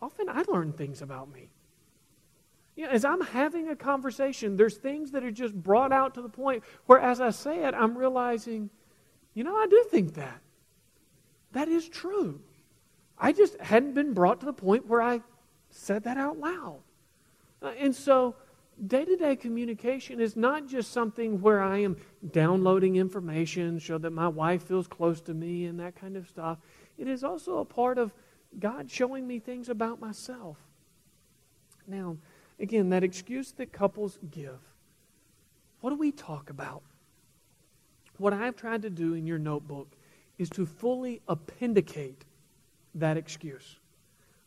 Often 0.00 0.28
I 0.28 0.44
learn 0.48 0.72
things 0.72 1.02
about 1.02 1.32
me. 1.32 1.50
You 2.76 2.84
know, 2.84 2.90
as 2.90 3.04
I'm 3.04 3.20
having 3.20 3.68
a 3.68 3.76
conversation, 3.76 4.56
there's 4.56 4.76
things 4.76 5.10
that 5.10 5.24
are 5.24 5.32
just 5.32 5.54
brought 5.54 5.92
out 5.92 6.14
to 6.14 6.22
the 6.22 6.28
point 6.28 6.62
where, 6.86 7.00
as 7.00 7.20
I 7.20 7.30
say 7.30 7.64
it, 7.64 7.74
I'm 7.74 7.98
realizing, 7.98 8.70
you 9.34 9.42
know, 9.42 9.56
I 9.56 9.66
do 9.68 9.84
think 9.90 10.14
that. 10.14 10.40
That 11.52 11.68
is 11.68 11.88
true. 11.88 12.40
I 13.18 13.32
just 13.32 13.58
hadn't 13.60 13.94
been 13.94 14.14
brought 14.14 14.40
to 14.40 14.46
the 14.46 14.52
point 14.52 14.86
where 14.86 15.02
I 15.02 15.22
said 15.70 16.04
that 16.04 16.16
out 16.16 16.38
loud. 16.38 16.80
Uh, 17.62 17.72
and 17.78 17.94
so, 17.94 18.34
day 18.86 19.04
to 19.04 19.16
day 19.16 19.36
communication 19.36 20.20
is 20.20 20.36
not 20.36 20.66
just 20.66 20.92
something 20.92 21.40
where 21.40 21.60
I 21.60 21.78
am 21.78 21.96
downloading 22.30 22.96
information 22.96 23.80
so 23.80 23.98
that 23.98 24.10
my 24.10 24.28
wife 24.28 24.62
feels 24.62 24.86
close 24.86 25.20
to 25.22 25.34
me 25.34 25.66
and 25.66 25.80
that 25.80 25.96
kind 25.96 26.16
of 26.16 26.28
stuff. 26.28 26.58
It 26.96 27.08
is 27.08 27.24
also 27.24 27.58
a 27.58 27.64
part 27.64 27.98
of 27.98 28.12
God 28.58 28.90
showing 28.90 29.26
me 29.26 29.38
things 29.38 29.68
about 29.68 30.00
myself. 30.00 30.56
Now, 31.86 32.16
again, 32.60 32.90
that 32.90 33.02
excuse 33.02 33.52
that 33.52 33.72
couples 33.72 34.18
give. 34.30 34.58
What 35.80 35.90
do 35.90 35.96
we 35.96 36.12
talk 36.12 36.50
about? 36.50 36.82
What 38.18 38.32
I've 38.32 38.56
tried 38.56 38.82
to 38.82 38.90
do 38.90 39.14
in 39.14 39.26
your 39.26 39.38
notebook 39.38 39.88
is 40.38 40.50
to 40.50 40.66
fully 40.66 41.20
appendicate 41.28 42.24
that 42.94 43.16
excuse. 43.16 43.78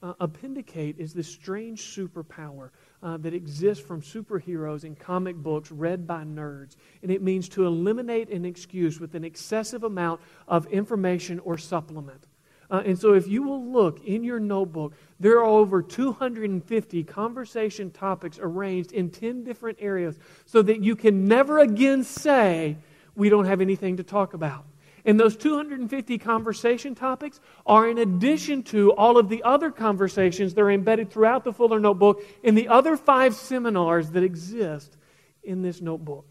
Uh, 0.04 0.14
appendicate 0.20 0.98
is 0.98 1.14
this 1.14 1.28
strange 1.28 1.96
superpower 1.96 2.72
uh, 3.04 3.18
that 3.18 3.36
exists 3.36 3.84
from 3.84 4.02
superheroes 4.02 4.84
in 4.84 4.96
comic 4.96 5.36
books 5.36 5.72
read 5.72 6.08
by 6.08 6.24
nerds. 6.24 6.76
And 7.04 7.12
it 7.12 7.22
means 7.22 7.48
to 7.50 7.68
eliminate 7.68 8.30
an 8.30 8.44
excuse 8.44 9.00
with 9.00 9.14
an 9.14 9.24
excessive 9.24 9.84
amount 9.84 10.22
of 10.48 10.66
information 10.68 11.40
or 11.40 11.58
supplement. 11.60 12.26
Uh, 12.72 12.82
and 12.86 12.98
so, 12.98 13.14
if 13.14 13.28
you 13.28 13.44
will 13.44 13.64
look 13.64 14.04
in 14.06 14.24
your 14.24 14.40
notebook, 14.40 14.94
there 15.20 15.40
are 15.40 15.44
over 15.44 15.82
250 15.82 17.04
conversation 17.04 17.92
topics 17.92 18.40
arranged 18.42 18.94
in 18.94 19.10
10 19.10 19.44
different 19.44 19.78
areas 19.82 20.18
so 20.46 20.62
that 20.62 20.82
you 20.82 20.96
can 20.96 21.28
never 21.28 21.60
again 21.60 22.04
say, 22.06 22.78
We 23.14 23.30
don't 23.30 23.46
have 23.46 23.60
anything 23.60 23.98
to 23.98 24.04
talk 24.04 24.34
about. 24.34 24.66
And 25.06 25.20
those 25.20 25.36
250 25.36 26.18
conversation 26.20 26.96
topics 26.96 27.40
are 27.66 27.90
in 27.90 27.98
addition 27.98 28.64
to 28.64 28.94
all 28.94 29.18
of 29.18 29.30
the 29.30 29.44
other 29.44 29.72
conversations 29.72 30.54
that 30.54 30.62
are 30.62 30.72
embedded 30.72 31.10
throughout 31.10 31.44
the 31.44 31.54
Fuller 31.54 31.80
Notebook 31.80 32.24
in 32.44 32.56
the 32.56 32.68
other 32.68 32.96
five 32.96 33.34
seminars 33.34 34.12
that 34.12 34.24
exist 34.24 34.98
in 35.44 35.62
this 35.62 35.82
notebook. 35.82 36.26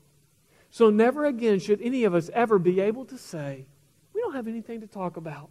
So 0.70 0.90
never 0.90 1.24
again 1.24 1.58
should 1.58 1.82
any 1.82 2.04
of 2.04 2.14
us 2.14 2.30
ever 2.32 2.58
be 2.58 2.80
able 2.80 3.04
to 3.06 3.18
say, 3.18 3.66
we 4.14 4.20
don't 4.20 4.34
have 4.34 4.46
anything 4.46 4.80
to 4.82 4.86
talk 4.86 5.16
about. 5.16 5.50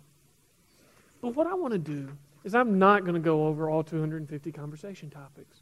But 1.21 1.35
what 1.35 1.47
I 1.47 1.53
want 1.55 1.73
to 1.73 1.79
do 1.79 2.09
is 2.45 2.55
I'm 2.55 2.79
not 2.79 3.01
going 3.01 3.15
to 3.15 3.19
go 3.19 3.47
over 3.47 3.69
all 3.69 3.83
250 3.83 4.51
conversation 4.53 5.09
topics. 5.09 5.61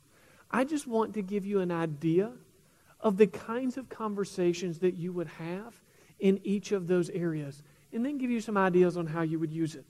I 0.52 0.64
just 0.64 0.86
want 0.86 1.16
to 1.16 1.24
give 1.24 1.46
you 1.46 1.60
an 1.60 1.72
idea 1.72 2.32
of 3.02 3.18
the 3.18 3.28
kinds 3.28 3.78
of 3.78 3.90
conversations 3.90 4.80
that 4.80 4.96
you 4.96 5.12
would 5.14 5.28
have 5.28 5.74
in 6.20 6.40
each 6.44 6.72
of 6.72 6.88
those 6.88 7.10
areas 7.10 7.64
and 7.94 8.06
then 8.06 8.18
give 8.18 8.30
you 8.30 8.42
some 8.42 8.58
ideas 8.58 8.98
on 8.98 9.08
how 9.08 9.22
you 9.22 9.40
would 9.40 9.52
use 9.52 9.76
it. 9.76 9.86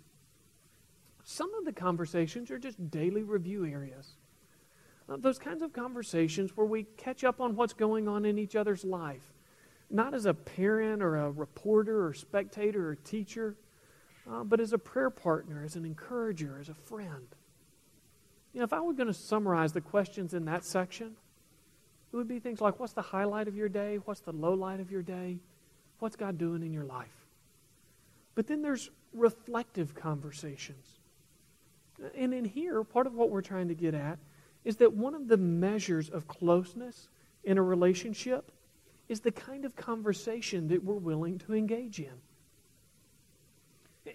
Some 1.24 1.54
of 1.56 1.66
the 1.66 1.74
conversations 1.74 2.52
are 2.52 2.60
just 2.60 2.90
daily 2.90 3.24
review 3.24 3.66
areas. 3.66 4.16
Uh, 5.10 5.18
those 5.18 5.40
kinds 5.40 5.62
of 5.62 5.74
conversations 5.74 6.56
where 6.56 6.66
we 6.66 6.84
catch 6.98 7.24
up 7.24 7.42
on 7.42 7.56
what's 7.56 7.74
going 7.74 8.08
on 8.08 8.26
in 8.26 8.38
each 8.38 8.56
other's 8.56 8.84
life, 8.84 9.34
not 9.90 10.14
as 10.14 10.26
a 10.26 10.34
parent 10.34 11.02
or 11.02 11.18
a 11.18 11.32
reporter 11.32 12.06
or 12.06 12.14
spectator 12.14 12.90
or 12.90 12.96
teacher, 12.96 13.56
uh, 14.30 14.44
but 14.44 14.60
as 14.60 14.74
a 14.74 14.78
prayer 14.78 15.10
partner, 15.10 15.64
as 15.64 15.76
an 15.76 15.86
encourager, 15.86 16.58
as 16.60 16.70
a 16.70 16.74
friend. 16.74 17.28
You 18.54 18.60
know, 18.60 18.66
if 18.66 18.74
I 18.74 18.80
were 18.82 18.94
going 18.94 19.08
to 19.08 19.14
summarize 19.14 19.72
the 19.72 19.82
questions 19.82 20.34
in 20.34 20.46
that 20.46 20.66
section, 20.66 21.16
it 22.12 22.16
would 22.16 22.28
be 22.28 22.40
things 22.40 22.62
like 22.62 22.80
what's 22.80 22.94
the 22.94 23.02
highlight 23.02 23.48
of 23.48 23.56
your 23.56 23.70
day? 23.70 24.00
What's 24.06 24.22
the 24.22 24.32
low 24.32 24.54
light 24.54 24.80
of 24.80 24.92
your 24.92 25.02
day? 25.02 25.40
What's 26.00 26.16
God 26.16 26.38
doing 26.38 26.64
in 26.64 26.74
your 26.74 26.84
life? 26.84 27.26
But 28.36 28.48
then 28.48 28.62
there's 28.62 28.90
reflective 29.14 29.96
conversations. 29.96 31.00
And 32.16 32.34
in 32.34 32.46
here, 32.46 32.84
part 32.84 33.08
of 33.08 33.16
what 33.16 33.30
we're 33.32 33.42
trying 33.42 33.70
to 33.70 33.76
get 33.76 33.94
at 33.94 34.20
is 34.64 34.78
that 34.78 34.94
one 34.94 35.16
of 35.16 35.28
the 35.28 35.38
measures 35.38 36.10
of 36.10 36.28
closeness 36.28 37.10
in 37.44 37.58
a 37.58 37.64
relationship 37.64 38.52
is 39.10 39.22
the 39.22 39.32
kind 39.32 39.66
of 39.66 39.76
conversation 39.76 40.68
that 40.68 40.84
we're 40.84 40.96
willing 40.96 41.40
to 41.40 41.56
engage 41.56 42.00
in. 42.00 42.14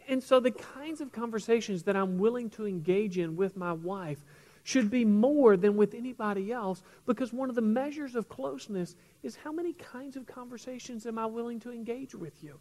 And 0.09 0.23
so, 0.23 0.41
the 0.41 0.51
kinds 0.51 1.01
of 1.01 1.13
conversations 1.13 1.83
that 1.85 1.97
I'm 1.97 2.19
willing 2.19 2.51
to 2.51 2.67
engage 2.67 3.19
in 3.19 3.37
with 3.37 3.57
my 3.57 3.73
wife 3.73 4.25
should 4.65 4.91
be 4.91 5.05
more 5.05 5.57
than 5.57 5.77
with 5.77 5.95
anybody 5.95 6.53
else 6.53 6.83
because 7.07 7.33
one 7.33 7.49
of 7.49 7.55
the 7.55 7.63
measures 7.63 8.15
of 8.15 8.29
closeness 8.29 8.95
is 9.23 9.37
how 9.37 9.53
many 9.53 9.73
kinds 9.73 10.17
of 10.17 10.27
conversations 10.27 11.07
am 11.07 11.19
I 11.19 11.27
willing 11.27 11.59
to 11.61 11.73
engage 11.73 12.15
with 12.15 12.43
you? 12.43 12.59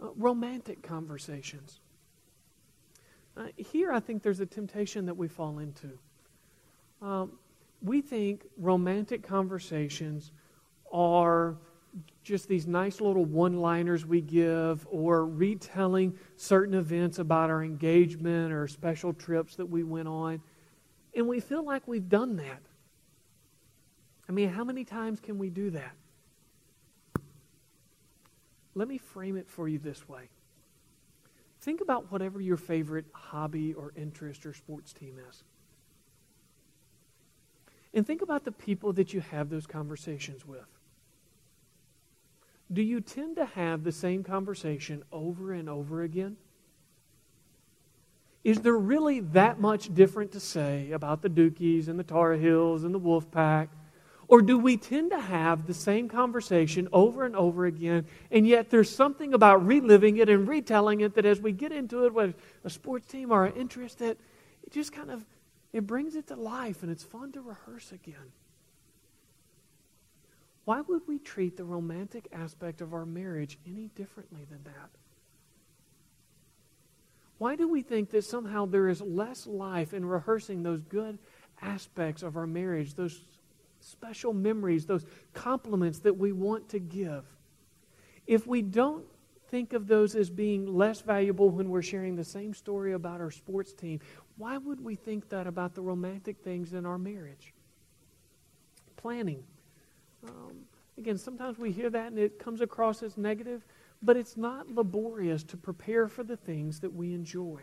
Uh, 0.00 0.08
romantic 0.16 0.82
conversations. 0.82 1.80
Uh, 3.36 3.46
here, 3.56 3.92
I 3.92 4.00
think 4.00 4.22
there's 4.22 4.40
a 4.40 4.46
temptation 4.46 5.06
that 5.06 5.16
we 5.16 5.28
fall 5.28 5.58
into. 5.58 5.98
Um, 7.00 7.32
we 7.82 8.00
think 8.00 8.44
romantic 8.56 9.22
conversations 9.22 10.32
are 10.92 11.56
just 12.22 12.48
these 12.48 12.66
nice 12.66 13.00
little 13.00 13.24
one 13.24 13.60
liners 13.60 14.04
we 14.04 14.20
give 14.20 14.86
or 14.90 15.24
retelling 15.24 16.18
certain 16.36 16.74
events 16.74 17.18
about 17.18 17.50
our 17.50 17.62
engagement 17.62 18.52
or 18.52 18.68
special 18.68 19.12
trips 19.12 19.56
that 19.56 19.66
we 19.66 19.82
went 19.82 20.08
on. 20.08 20.40
And 21.18 21.28
we 21.28 21.40
feel 21.40 21.62
like 21.62 21.86
we've 21.86 22.08
done 22.08 22.36
that. 22.36 22.62
I 24.28 24.32
mean, 24.32 24.48
how 24.48 24.64
many 24.64 24.84
times 24.84 25.20
can 25.20 25.36
we 25.36 25.50
do 25.50 25.68
that? 25.70 25.92
let 28.78 28.86
me 28.86 28.96
frame 28.96 29.36
it 29.36 29.48
for 29.48 29.68
you 29.68 29.76
this 29.76 30.08
way. 30.08 30.28
Think 31.60 31.80
about 31.80 32.12
whatever 32.12 32.40
your 32.40 32.56
favorite 32.56 33.06
hobby 33.12 33.74
or 33.74 33.92
interest 33.96 34.46
or 34.46 34.54
sports 34.54 34.92
team 34.92 35.18
is. 35.28 35.42
And 37.92 38.06
think 38.06 38.22
about 38.22 38.44
the 38.44 38.52
people 38.52 38.92
that 38.92 39.12
you 39.12 39.20
have 39.20 39.50
those 39.50 39.66
conversations 39.66 40.46
with. 40.46 40.68
Do 42.72 42.80
you 42.80 43.00
tend 43.00 43.34
to 43.34 43.46
have 43.46 43.82
the 43.82 43.90
same 43.90 44.22
conversation 44.22 45.02
over 45.10 45.52
and 45.52 45.68
over 45.68 46.02
again? 46.02 46.36
Is 48.44 48.60
there 48.60 48.76
really 48.76 49.20
that 49.20 49.60
much 49.60 49.92
different 49.94 50.32
to 50.32 50.40
say 50.40 50.92
about 50.92 51.22
the 51.22 51.28
Dukies 51.28 51.88
and 51.88 51.98
the 51.98 52.04
Tar 52.04 52.34
Heels 52.34 52.84
and 52.84 52.94
the 52.94 53.00
Wolfpack? 53.00 53.68
Or 54.28 54.42
do 54.42 54.58
we 54.58 54.76
tend 54.76 55.10
to 55.10 55.20
have 55.20 55.66
the 55.66 55.74
same 55.74 56.08
conversation 56.08 56.86
over 56.92 57.24
and 57.24 57.34
over 57.34 57.64
again, 57.64 58.06
and 58.30 58.46
yet 58.46 58.68
there's 58.68 58.94
something 58.94 59.32
about 59.32 59.66
reliving 59.66 60.18
it 60.18 60.28
and 60.28 60.46
retelling 60.46 61.00
it 61.00 61.14
that 61.14 61.24
as 61.24 61.40
we 61.40 61.52
get 61.52 61.72
into 61.72 62.04
it 62.04 62.12
with 62.12 62.34
a 62.62 62.68
sports 62.68 63.06
team 63.06 63.32
or 63.32 63.46
an 63.46 63.54
interest, 63.54 64.00
that 64.00 64.18
it 64.62 64.70
just 64.70 64.92
kind 64.92 65.10
of 65.10 65.24
it 65.72 65.86
brings 65.86 66.14
it 66.14 66.26
to 66.28 66.36
life 66.36 66.82
and 66.82 66.92
it's 66.92 67.04
fun 67.04 67.32
to 67.32 67.40
rehearse 67.40 67.92
again. 67.92 68.32
Why 70.64 70.82
would 70.82 71.02
we 71.06 71.18
treat 71.18 71.56
the 71.56 71.64
romantic 71.64 72.28
aspect 72.32 72.82
of 72.82 72.92
our 72.92 73.06
marriage 73.06 73.58
any 73.66 73.88
differently 73.94 74.44
than 74.50 74.62
that? 74.64 74.90
Why 77.38 77.54
do 77.54 77.68
we 77.68 77.82
think 77.82 78.10
that 78.10 78.24
somehow 78.24 78.66
there 78.66 78.88
is 78.88 79.00
less 79.00 79.46
life 79.46 79.94
in 79.94 80.04
rehearsing 80.04 80.62
those 80.62 80.82
good 80.82 81.18
aspects 81.62 82.22
of 82.22 82.36
our 82.36 82.46
marriage, 82.46 82.94
those 82.94 83.24
special 83.80 84.32
memories, 84.32 84.86
those 84.86 85.06
compliments 85.34 86.00
that 86.00 86.16
we 86.16 86.32
want 86.32 86.68
to 86.70 86.80
give? 86.80 87.24
If 88.26 88.46
we 88.46 88.60
don't 88.60 89.04
think 89.50 89.72
of 89.72 89.86
those 89.86 90.14
as 90.14 90.28
being 90.28 90.66
less 90.66 91.00
valuable 91.00 91.48
when 91.48 91.70
we're 91.70 91.82
sharing 91.82 92.16
the 92.16 92.24
same 92.24 92.52
story 92.52 92.92
about 92.92 93.20
our 93.20 93.30
sports 93.30 93.72
team, 93.72 94.00
why 94.36 94.58
would 94.58 94.82
we 94.84 94.94
think 94.94 95.28
that 95.30 95.46
about 95.46 95.74
the 95.74 95.80
romantic 95.80 96.38
things 96.38 96.74
in 96.74 96.84
our 96.84 96.98
marriage? 96.98 97.54
Planning. 98.96 99.42
Um, 100.26 100.56
again, 100.98 101.16
sometimes 101.16 101.58
we 101.58 101.70
hear 101.70 101.88
that 101.88 102.08
and 102.08 102.18
it 102.18 102.38
comes 102.38 102.60
across 102.60 103.02
as 103.02 103.16
negative. 103.16 103.64
But 104.02 104.16
it's 104.16 104.36
not 104.36 104.70
laborious 104.70 105.42
to 105.44 105.56
prepare 105.56 106.08
for 106.08 106.22
the 106.22 106.36
things 106.36 106.80
that 106.80 106.94
we 106.94 107.14
enjoy. 107.14 107.62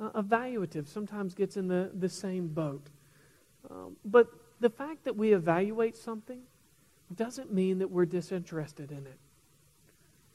Uh, 0.00 0.10
evaluative 0.10 0.86
sometimes 0.86 1.34
gets 1.34 1.56
in 1.56 1.66
the, 1.66 1.90
the 1.94 2.08
same 2.08 2.48
boat. 2.48 2.88
Um, 3.70 3.96
but 4.04 4.28
the 4.60 4.70
fact 4.70 5.04
that 5.04 5.16
we 5.16 5.32
evaluate 5.32 5.96
something 5.96 6.40
doesn't 7.14 7.52
mean 7.52 7.78
that 7.78 7.90
we're 7.90 8.06
disinterested 8.06 8.90
in 8.90 9.06
it. 9.06 9.18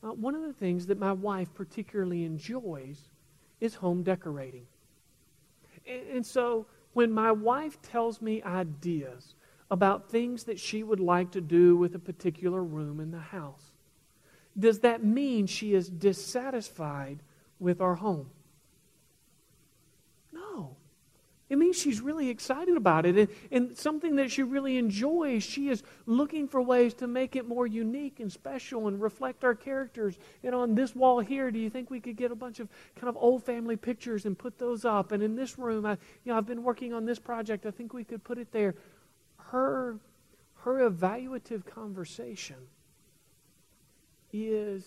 Uh, 0.03 0.13
one 0.13 0.35
of 0.35 0.41
the 0.41 0.53
things 0.53 0.87
that 0.87 0.99
my 0.99 1.13
wife 1.13 1.53
particularly 1.53 2.25
enjoys 2.25 3.09
is 3.61 3.75
home 3.75 4.03
decorating. 4.03 4.65
And, 5.87 6.01
and 6.09 6.25
so 6.25 6.65
when 6.93 7.11
my 7.11 7.31
wife 7.31 7.81
tells 7.81 8.21
me 8.21 8.41
ideas 8.43 9.35
about 9.71 10.09
things 10.09 10.43
that 10.43 10.59
she 10.59 10.83
would 10.83 10.99
like 10.99 11.31
to 11.31 11.41
do 11.41 11.75
with 11.77 11.95
a 11.95 11.99
particular 11.99 12.63
room 12.63 12.99
in 12.99 13.11
the 13.11 13.19
house, 13.19 13.72
does 14.57 14.79
that 14.79 15.03
mean 15.03 15.47
she 15.47 15.73
is 15.73 15.89
dissatisfied 15.89 17.19
with 17.59 17.81
our 17.81 17.95
home? 17.95 18.29
No. 20.31 20.75
It 21.49 21.57
means 21.57 21.77
she's 21.77 22.01
really 22.01 22.29
excited 22.29 22.77
about 22.77 23.05
it. 23.05 23.15
And, 23.17 23.27
and 23.51 23.77
something 23.77 24.15
that 24.15 24.31
she 24.31 24.43
really 24.43 24.77
enjoys, 24.77 25.43
she 25.43 25.69
is 25.69 25.83
looking 26.05 26.47
for 26.47 26.61
ways 26.61 26.93
to 26.95 27.07
make 27.07 27.35
it 27.35 27.47
more 27.47 27.67
unique 27.67 28.19
and 28.19 28.31
special 28.31 28.87
and 28.87 29.01
reflect 29.01 29.43
our 29.43 29.53
characters. 29.53 30.17
And 30.43 30.55
on 30.55 30.75
this 30.75 30.95
wall 30.95 31.19
here, 31.19 31.51
do 31.51 31.59
you 31.59 31.69
think 31.69 31.89
we 31.89 31.99
could 31.99 32.15
get 32.15 32.31
a 32.31 32.35
bunch 32.35 32.59
of 32.59 32.69
kind 32.95 33.09
of 33.09 33.17
old 33.17 33.43
family 33.43 33.75
pictures 33.75 34.25
and 34.25 34.37
put 34.37 34.57
those 34.57 34.85
up? 34.85 35.11
And 35.11 35.21
in 35.21 35.35
this 35.35 35.59
room, 35.59 35.85
I, 35.85 35.91
you 35.91 36.31
know, 36.31 36.37
I've 36.37 36.47
been 36.47 36.63
working 36.63 36.93
on 36.93 37.05
this 37.05 37.19
project. 37.19 37.65
I 37.65 37.71
think 37.71 37.93
we 37.93 38.03
could 38.03 38.23
put 38.23 38.37
it 38.37 38.51
there. 38.51 38.75
Her, 39.37 39.99
her 40.61 40.89
evaluative 40.89 41.65
conversation 41.65 42.57
is, 44.33 44.83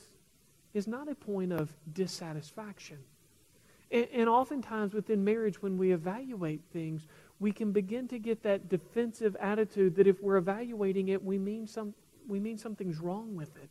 is 0.74 0.86
not 0.86 1.08
a 1.08 1.14
point 1.14 1.52
of 1.52 1.72
dissatisfaction. 1.92 2.98
And, 3.90 4.08
and 4.12 4.28
oftentimes 4.28 4.92
within 4.92 5.24
marriage, 5.24 5.62
when 5.62 5.78
we 5.78 5.92
evaluate 5.92 6.60
things, 6.72 7.06
we 7.38 7.52
can 7.52 7.72
begin 7.72 8.08
to 8.08 8.18
get 8.18 8.42
that 8.42 8.68
defensive 8.68 9.36
attitude 9.36 9.96
that 9.96 10.06
if 10.06 10.22
we're 10.22 10.36
evaluating 10.36 11.08
it, 11.08 11.24
we 11.24 11.38
mean, 11.38 11.66
some, 11.66 11.94
we 12.26 12.40
mean 12.40 12.58
something's 12.58 12.98
wrong 12.98 13.36
with 13.36 13.56
it. 13.56 13.70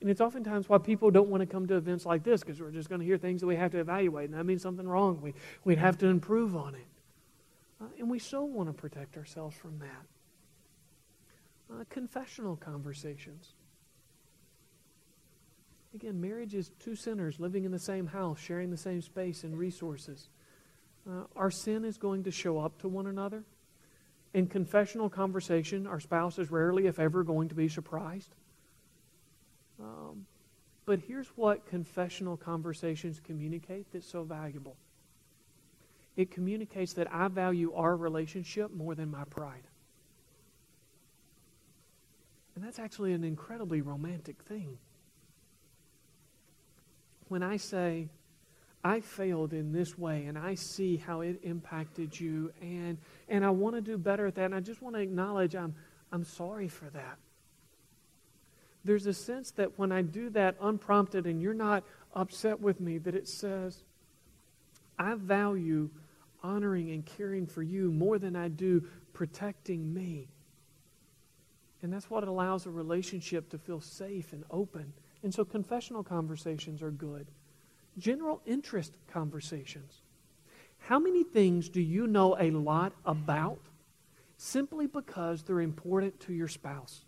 And 0.00 0.08
it's 0.08 0.20
oftentimes 0.20 0.68
why 0.68 0.78
people 0.78 1.10
don't 1.10 1.28
want 1.28 1.40
to 1.40 1.46
come 1.46 1.66
to 1.66 1.74
events 1.74 2.06
like 2.06 2.22
this 2.22 2.40
because 2.40 2.60
we're 2.60 2.70
just 2.70 2.88
going 2.88 3.00
to 3.00 3.04
hear 3.04 3.18
things 3.18 3.40
that 3.40 3.48
we 3.48 3.56
have 3.56 3.72
to 3.72 3.78
evaluate, 3.78 4.30
and 4.30 4.38
that 4.38 4.44
means 4.44 4.62
something 4.62 4.86
wrong. 4.86 5.20
We, 5.20 5.34
we'd 5.64 5.78
have 5.78 5.98
to 5.98 6.06
improve 6.06 6.54
on 6.56 6.76
it. 6.76 6.86
Uh, 7.80 7.86
and 7.98 8.08
we 8.08 8.20
so 8.20 8.44
want 8.44 8.68
to 8.68 8.72
protect 8.72 9.16
ourselves 9.16 9.56
from 9.56 9.80
that. 9.80 10.06
Uh, 11.70 11.84
confessional 11.90 12.56
conversations. 12.56 13.54
Again, 15.94 16.20
marriage 16.20 16.54
is 16.54 16.70
two 16.78 16.94
sinners 16.94 17.40
living 17.40 17.64
in 17.64 17.72
the 17.72 17.78
same 17.78 18.06
house, 18.06 18.38
sharing 18.38 18.70
the 18.70 18.76
same 18.76 19.00
space 19.00 19.44
and 19.44 19.58
resources. 19.58 20.28
Uh, 21.08 21.24
our 21.34 21.50
sin 21.50 21.84
is 21.84 21.96
going 21.96 22.24
to 22.24 22.30
show 22.30 22.58
up 22.58 22.78
to 22.80 22.88
one 22.88 23.06
another. 23.06 23.44
In 24.34 24.46
confessional 24.46 25.08
conversation, 25.08 25.86
our 25.86 26.00
spouse 26.00 26.38
is 26.38 26.50
rarely, 26.50 26.86
if 26.86 26.98
ever, 26.98 27.24
going 27.24 27.48
to 27.48 27.54
be 27.54 27.68
surprised. 27.68 28.34
Um, 29.80 30.26
but 30.84 31.00
here's 31.00 31.28
what 31.28 31.66
confessional 31.66 32.36
conversations 32.36 33.20
communicate 33.20 33.86
that's 33.92 34.08
so 34.08 34.24
valuable 34.24 34.76
it 36.16 36.32
communicates 36.32 36.94
that 36.94 37.06
I 37.14 37.28
value 37.28 37.72
our 37.74 37.96
relationship 37.96 38.74
more 38.74 38.96
than 38.96 39.08
my 39.08 39.22
pride. 39.30 39.62
And 42.56 42.64
that's 42.64 42.80
actually 42.80 43.12
an 43.12 43.22
incredibly 43.22 43.82
romantic 43.82 44.42
thing 44.42 44.78
when 47.28 47.42
I 47.42 47.56
say, 47.56 48.08
I 48.84 49.00
failed 49.00 49.52
in 49.52 49.72
this 49.72 49.98
way 49.98 50.26
and 50.26 50.38
I 50.38 50.54
see 50.54 50.96
how 50.96 51.20
it 51.20 51.40
impacted 51.42 52.18
you 52.18 52.52
and, 52.60 52.96
and 53.28 53.44
I 53.44 53.50
want 53.50 53.74
to 53.74 53.80
do 53.80 53.98
better 53.98 54.26
at 54.26 54.34
that 54.36 54.44
and 54.44 54.54
I 54.54 54.60
just 54.60 54.82
want 54.82 54.94
to 54.96 55.02
acknowledge 55.02 55.56
I'm, 55.56 55.74
I'm 56.12 56.24
sorry 56.24 56.68
for 56.68 56.86
that. 56.90 57.18
There's 58.84 59.06
a 59.06 59.12
sense 59.12 59.50
that 59.52 59.78
when 59.78 59.90
I 59.90 60.02
do 60.02 60.30
that 60.30 60.56
unprompted 60.60 61.26
and 61.26 61.42
you're 61.42 61.54
not 61.54 61.82
upset 62.14 62.60
with 62.60 62.80
me, 62.80 62.98
that 62.98 63.14
it 63.14 63.28
says, 63.28 63.82
I 64.98 65.14
value 65.14 65.90
honoring 66.42 66.90
and 66.90 67.04
caring 67.04 67.46
for 67.46 67.62
you 67.62 67.90
more 67.90 68.18
than 68.18 68.36
I 68.36 68.48
do 68.48 68.86
protecting 69.12 69.92
me. 69.92 70.28
And 71.82 71.92
that's 71.92 72.08
what 72.08 72.26
allows 72.26 72.66
a 72.66 72.70
relationship 72.70 73.50
to 73.50 73.58
feel 73.58 73.80
safe 73.80 74.32
and 74.32 74.44
open 74.50 74.92
and 75.22 75.32
so 75.32 75.44
confessional 75.44 76.02
conversations 76.02 76.82
are 76.82 76.90
good. 76.90 77.26
General 77.98 78.40
interest 78.46 78.94
conversations. 79.12 80.02
How 80.78 80.98
many 80.98 81.24
things 81.24 81.68
do 81.68 81.80
you 81.80 82.06
know 82.06 82.36
a 82.38 82.50
lot 82.50 82.92
about 83.04 83.58
simply 84.36 84.86
because 84.86 85.42
they're 85.42 85.60
important 85.60 86.18
to 86.20 86.32
your 86.32 86.48
spouse? 86.48 87.04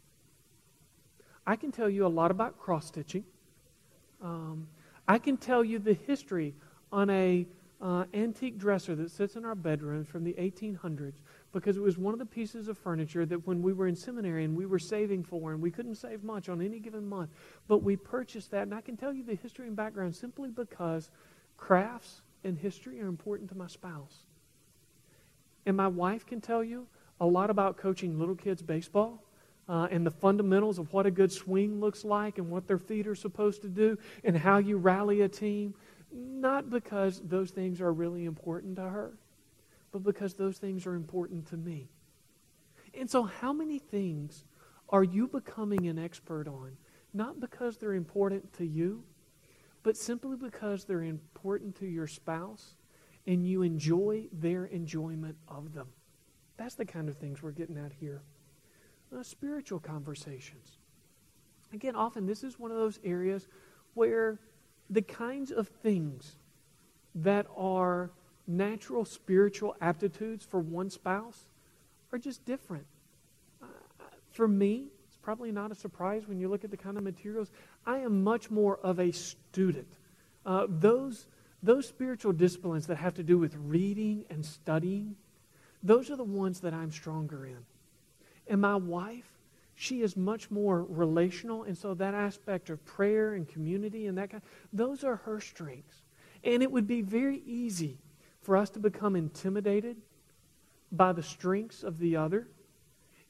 I 1.46 1.56
can 1.56 1.72
tell 1.72 1.88
you 1.88 2.06
a 2.06 2.08
lot 2.08 2.30
about 2.30 2.58
cross 2.58 2.86
stitching. 2.86 3.24
Um, 4.22 4.68
I 5.08 5.18
can 5.18 5.36
tell 5.36 5.64
you 5.64 5.78
the 5.78 5.94
history 5.94 6.54
on 6.92 7.08
a 7.10 7.46
uh, 7.80 8.04
antique 8.12 8.58
dresser 8.58 8.94
that 8.96 9.10
sits 9.10 9.36
in 9.36 9.44
our 9.44 9.54
bedroom 9.54 10.04
from 10.04 10.24
the 10.24 10.34
1800s 10.34 11.14
because 11.52 11.76
it 11.76 11.82
was 11.82 11.98
one 11.98 12.12
of 12.12 12.18
the 12.18 12.26
pieces 12.26 12.68
of 12.68 12.78
furniture 12.78 13.26
that 13.26 13.46
when 13.46 13.62
we 13.62 13.72
were 13.72 13.86
in 13.86 13.96
seminary 13.96 14.44
and 14.44 14.56
we 14.56 14.66
were 14.66 14.78
saving 14.78 15.24
for, 15.24 15.52
and 15.52 15.60
we 15.60 15.70
couldn't 15.70 15.96
save 15.96 16.22
much 16.22 16.48
on 16.48 16.62
any 16.62 16.78
given 16.78 17.08
month, 17.08 17.30
but 17.68 17.82
we 17.82 17.96
purchased 17.96 18.50
that. 18.52 18.62
And 18.62 18.74
I 18.74 18.80
can 18.80 18.96
tell 18.96 19.12
you 19.12 19.24
the 19.24 19.34
history 19.34 19.66
and 19.66 19.76
background 19.76 20.14
simply 20.14 20.50
because 20.50 21.10
crafts 21.56 22.22
and 22.44 22.56
history 22.56 23.00
are 23.00 23.08
important 23.08 23.50
to 23.50 23.56
my 23.56 23.66
spouse. 23.66 24.26
And 25.66 25.76
my 25.76 25.88
wife 25.88 26.24
can 26.26 26.40
tell 26.40 26.64
you 26.64 26.86
a 27.20 27.26
lot 27.26 27.50
about 27.50 27.76
coaching 27.76 28.18
little 28.18 28.34
kids 28.34 28.62
baseball. 28.62 29.22
Uh, 29.68 29.86
and 29.92 30.04
the 30.04 30.10
fundamentals 30.10 30.80
of 30.80 30.92
what 30.92 31.06
a 31.06 31.10
good 31.12 31.30
swing 31.30 31.78
looks 31.78 32.04
like 32.04 32.38
and 32.38 32.50
what 32.50 32.66
their 32.66 32.78
feet 32.78 33.06
are 33.06 33.14
supposed 33.14 33.62
to 33.62 33.68
do 33.68 33.96
and 34.24 34.36
how 34.36 34.58
you 34.58 34.76
rally 34.76 35.20
a 35.20 35.28
team. 35.28 35.74
Not 36.12 36.70
because 36.70 37.20
those 37.24 37.50
things 37.50 37.80
are 37.80 37.92
really 37.92 38.24
important 38.24 38.76
to 38.76 38.82
her, 38.82 39.12
but 39.92 40.02
because 40.02 40.34
those 40.34 40.58
things 40.58 40.86
are 40.86 40.94
important 40.94 41.46
to 41.48 41.56
me. 41.56 41.90
And 42.94 43.08
so, 43.08 43.24
how 43.24 43.52
many 43.52 43.78
things 43.78 44.44
are 44.88 45.04
you 45.04 45.28
becoming 45.28 45.86
an 45.86 45.98
expert 45.98 46.48
on? 46.48 46.76
Not 47.12 47.40
because 47.40 47.76
they're 47.76 47.94
important 47.94 48.52
to 48.54 48.66
you, 48.66 49.04
but 49.82 49.96
simply 49.96 50.36
because 50.36 50.84
they're 50.84 51.02
important 51.02 51.76
to 51.76 51.86
your 51.86 52.06
spouse 52.06 52.74
and 53.26 53.46
you 53.46 53.62
enjoy 53.62 54.28
their 54.32 54.66
enjoyment 54.66 55.36
of 55.48 55.72
them. 55.72 55.88
That's 56.56 56.74
the 56.74 56.84
kind 56.84 57.08
of 57.08 57.16
things 57.16 57.42
we're 57.42 57.52
getting 57.52 57.78
at 57.78 57.92
here. 57.92 58.22
Uh, 59.16 59.22
spiritual 59.22 59.80
conversations. 59.80 60.78
again, 61.72 61.96
often 61.96 62.26
this 62.26 62.44
is 62.44 62.58
one 62.58 62.70
of 62.70 62.76
those 62.76 63.00
areas 63.04 63.48
where 63.94 64.38
the 64.88 65.02
kinds 65.02 65.50
of 65.50 65.68
things 65.68 66.36
that 67.14 67.46
are 67.56 68.10
natural 68.50 69.04
spiritual 69.04 69.76
aptitudes 69.80 70.44
for 70.44 70.60
one 70.60 70.90
spouse 70.90 71.46
are 72.12 72.18
just 72.18 72.44
different. 72.44 72.86
Uh, 73.62 73.66
for 74.32 74.48
me, 74.48 74.88
it's 75.06 75.16
probably 75.22 75.52
not 75.52 75.70
a 75.70 75.74
surprise 75.74 76.26
when 76.26 76.38
you 76.38 76.48
look 76.48 76.64
at 76.64 76.70
the 76.70 76.76
kind 76.76 76.96
of 76.96 77.04
materials. 77.04 77.50
I 77.86 77.98
am 77.98 78.22
much 78.24 78.50
more 78.50 78.78
of 78.82 78.98
a 78.98 79.12
student. 79.12 79.86
Uh, 80.44 80.66
those, 80.68 81.26
those 81.62 81.86
spiritual 81.86 82.32
disciplines 82.32 82.86
that 82.88 82.96
have 82.96 83.14
to 83.14 83.22
do 83.22 83.38
with 83.38 83.54
reading 83.56 84.24
and 84.30 84.44
studying, 84.44 85.14
those 85.82 86.10
are 86.10 86.16
the 86.16 86.24
ones 86.24 86.60
that 86.60 86.74
I'm 86.74 86.90
stronger 86.90 87.46
in. 87.46 87.58
And 88.48 88.60
my 88.60 88.76
wife, 88.76 89.30
she 89.76 90.02
is 90.02 90.16
much 90.16 90.50
more 90.50 90.82
relational, 90.82 91.62
and 91.62 91.78
so 91.78 91.94
that 91.94 92.14
aspect 92.14 92.68
of 92.68 92.84
prayer 92.84 93.34
and 93.34 93.48
community 93.48 94.06
and 94.06 94.18
that 94.18 94.30
kind, 94.30 94.42
those 94.72 95.04
are 95.04 95.16
her 95.16 95.40
strengths. 95.40 96.02
And 96.42 96.62
it 96.62 96.70
would 96.70 96.86
be 96.86 97.00
very 97.00 97.42
easy 97.46 97.98
for 98.42 98.56
us 98.56 98.70
to 98.70 98.78
become 98.78 99.16
intimidated 99.16 99.96
by 100.92 101.12
the 101.12 101.22
strengths 101.22 101.82
of 101.82 101.98
the 101.98 102.16
other 102.16 102.48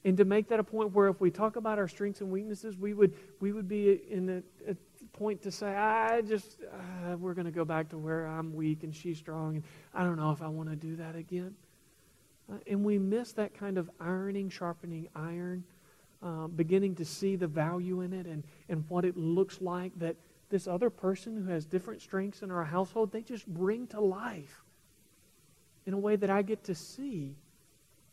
and 0.03 0.17
to 0.17 0.25
make 0.25 0.47
that 0.47 0.59
a 0.59 0.63
point 0.63 0.93
where 0.93 1.07
if 1.09 1.21
we 1.21 1.29
talk 1.29 1.55
about 1.55 1.77
our 1.77 1.87
strengths 1.87 2.21
and 2.21 2.31
weaknesses, 2.31 2.77
we 2.77 2.93
would, 2.93 3.13
we 3.39 3.51
would 3.51 3.67
be 3.67 4.01
in 4.09 4.43
a, 4.67 4.71
a 4.71 4.75
point 5.13 5.43
to 5.43 5.51
say, 5.51 5.67
I 5.67 6.21
just, 6.21 6.57
uh, 6.63 7.17
we're 7.17 7.35
going 7.35 7.45
to 7.45 7.51
go 7.51 7.65
back 7.65 7.89
to 7.89 7.97
where 7.97 8.25
I'm 8.25 8.55
weak 8.55 8.83
and 8.83 8.95
she's 8.95 9.19
strong, 9.19 9.55
and 9.55 9.63
I 9.93 10.03
don't 10.03 10.17
know 10.17 10.31
if 10.31 10.41
I 10.41 10.47
want 10.47 10.69
to 10.69 10.75
do 10.75 10.95
that 10.95 11.15
again. 11.15 11.53
Uh, 12.51 12.55
and 12.65 12.83
we 12.83 12.97
miss 12.97 13.33
that 13.33 13.53
kind 13.53 13.77
of 13.77 13.91
ironing, 13.99 14.49
sharpening 14.49 15.07
iron, 15.15 15.63
uh, 16.23 16.47
beginning 16.47 16.95
to 16.95 17.05
see 17.05 17.35
the 17.35 17.47
value 17.47 18.01
in 18.01 18.13
it 18.13 18.25
and, 18.25 18.43
and 18.69 18.83
what 18.89 19.05
it 19.05 19.15
looks 19.15 19.61
like 19.61 19.91
that 19.99 20.15
this 20.49 20.67
other 20.67 20.89
person 20.89 21.35
who 21.35 21.51
has 21.51 21.65
different 21.65 22.01
strengths 22.01 22.41
in 22.41 22.49
our 22.49 22.63
household, 22.63 23.11
they 23.11 23.21
just 23.21 23.45
bring 23.45 23.85
to 23.87 24.01
life 24.01 24.63
in 25.85 25.93
a 25.93 25.97
way 25.97 26.15
that 26.15 26.29
I 26.29 26.41
get 26.41 26.63
to 26.65 26.75
see 26.75 27.35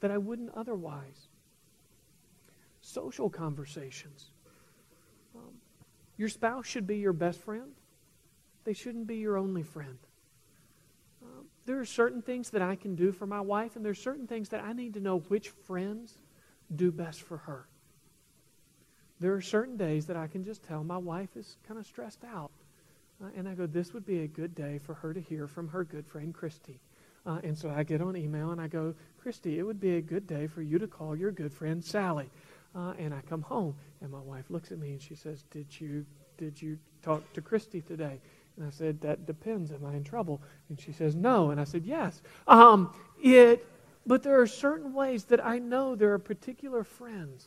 that 0.01 0.11
I 0.11 0.19
wouldn't 0.19 0.51
otherwise. 0.55 1.29
Social 2.81 3.29
conversations. 3.29 4.31
Um, 5.35 5.55
your 6.17 6.29
spouse 6.29 6.67
should 6.67 6.87
be 6.87 6.99
your 6.99 7.13
best 7.13 7.41
friend. 7.41 7.73
They 8.65 8.73
shouldn't 8.73 9.07
be 9.07 9.17
your 9.17 9.37
only 9.37 9.63
friend. 9.63 9.99
Um, 11.23 11.47
there 11.67 11.79
are 11.79 11.85
certain 11.85 12.23
things 12.23 12.51
that 12.51 12.63
I 12.63 12.77
can 12.77 12.95
do 12.95 13.13
for 13.13 13.27
my 13.27 13.41
wife, 13.41 13.77
and 13.77 13.85
there 13.85 13.93
are 13.93 13.97
certain 13.97 14.27
things 14.27 14.49
that 14.51 14.63
I 14.63 14.73
need 14.73 14.95
to 14.95 15.01
know 15.01 15.19
which 15.29 15.51
friends 15.51 16.15
do 16.75 16.91
best 16.91 17.23
for 17.23 17.39
her. 17.39 17.67
There 19.21 19.35
are 19.35 19.41
certain 19.41 19.77
days 19.77 20.07
that 20.07 20.17
I 20.17 20.29
can 20.29 20.45
just 20.45 20.63
tell 20.63 20.85
my 20.85 20.97
wife 20.97 21.37
is 21.37 21.57
kind 21.67 21.79
of 21.79 21.87
stressed 21.87 22.25
out. 22.25 22.51
Uh, 23.23 23.29
and 23.37 23.49
I 23.49 23.55
go, 23.55 23.67
this 23.67 23.93
would 23.93 24.07
be 24.07 24.21
a 24.21 24.29
good 24.29 24.55
day 24.55 24.79
for 24.79 24.95
her 24.95 25.13
to 25.13 25.21
hear 25.21 25.49
from 25.49 25.69
her 25.69 25.83
good 25.83 26.07
friend 26.07 26.33
Christy. 26.33 26.79
Uh, 27.29 27.41
and 27.45 27.57
so 27.57 27.69
I 27.71 27.83
get 27.83 28.01
on 28.01 28.17
email 28.17 28.53
and 28.53 28.61
I 28.61 28.69
go, 28.69 28.95
Christy, 29.21 29.59
it 29.59 29.63
would 29.63 29.79
be 29.79 29.97
a 29.97 30.01
good 30.01 30.27
day 30.27 30.47
for 30.47 30.63
you 30.63 30.79
to 30.79 30.87
call 30.87 31.15
your 31.15 31.31
good 31.31 31.53
friend 31.53 31.85
Sally. 31.85 32.31
Uh, 32.75 32.95
and 32.99 33.13
I 33.13 33.21
come 33.29 33.43
home 33.43 33.75
and 34.01 34.11
my 34.11 34.21
wife 34.21 34.47
looks 34.49 34.73
at 34.73 34.79
me 34.79 34.93
and 34.93 35.03
she 35.03 35.15
says, 35.15 35.45
"Did 35.51 35.67
you 35.79 36.07
did 36.39 36.61
you 36.61 36.79
talk 37.03 37.31
to 37.35 37.43
Christy 37.43 37.83
today?" 37.83 38.21
And 38.57 38.67
I 38.67 38.71
said, 38.71 39.01
"That 39.03 39.27
depends. 39.27 39.73
Am 39.73 39.85
I 39.85 39.95
in 39.95 40.05
trouble?" 40.05 40.41
And 40.71 40.81
she 40.81 40.93
says, 40.93 41.15
"No." 41.15 41.51
And 41.51 41.61
I 41.61 41.65
said, 41.65 41.85
"Yes." 41.85 42.23
Um, 42.47 42.95
it, 43.23 43.67
but 44.07 44.23
there 44.23 44.41
are 44.41 44.47
certain 44.47 44.95
ways 44.95 45.25
that 45.25 45.45
I 45.45 45.59
know 45.59 45.95
there 45.95 46.13
are 46.15 46.19
particular 46.19 46.83
friends 46.83 47.47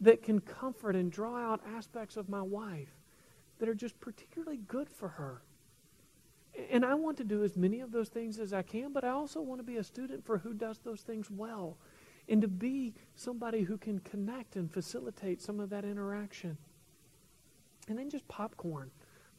that 0.00 0.22
can 0.22 0.40
comfort 0.40 0.94
and 0.94 1.10
draw 1.10 1.36
out 1.36 1.60
aspects 1.74 2.16
of 2.16 2.28
my 2.28 2.42
wife 2.42 2.94
that 3.58 3.68
are 3.68 3.74
just 3.74 3.98
particularly 4.00 4.58
good 4.68 4.90
for 4.90 5.08
her. 5.08 5.42
And 6.70 6.84
I 6.84 6.94
want 6.94 7.16
to 7.18 7.24
do 7.24 7.44
as 7.44 7.56
many 7.56 7.80
of 7.80 7.92
those 7.92 8.08
things 8.08 8.38
as 8.38 8.52
I 8.52 8.62
can, 8.62 8.92
but 8.92 9.04
I 9.04 9.10
also 9.10 9.40
want 9.40 9.60
to 9.60 9.64
be 9.64 9.76
a 9.76 9.84
student 9.84 10.24
for 10.24 10.38
who 10.38 10.52
does 10.52 10.78
those 10.78 11.00
things 11.00 11.30
well 11.30 11.76
and 12.28 12.40
to 12.42 12.48
be 12.48 12.94
somebody 13.14 13.62
who 13.62 13.76
can 13.76 13.98
connect 14.00 14.56
and 14.56 14.70
facilitate 14.70 15.42
some 15.42 15.58
of 15.58 15.70
that 15.70 15.84
interaction. 15.84 16.56
And 17.88 17.98
then 17.98 18.08
just 18.08 18.26
popcorn, 18.28 18.90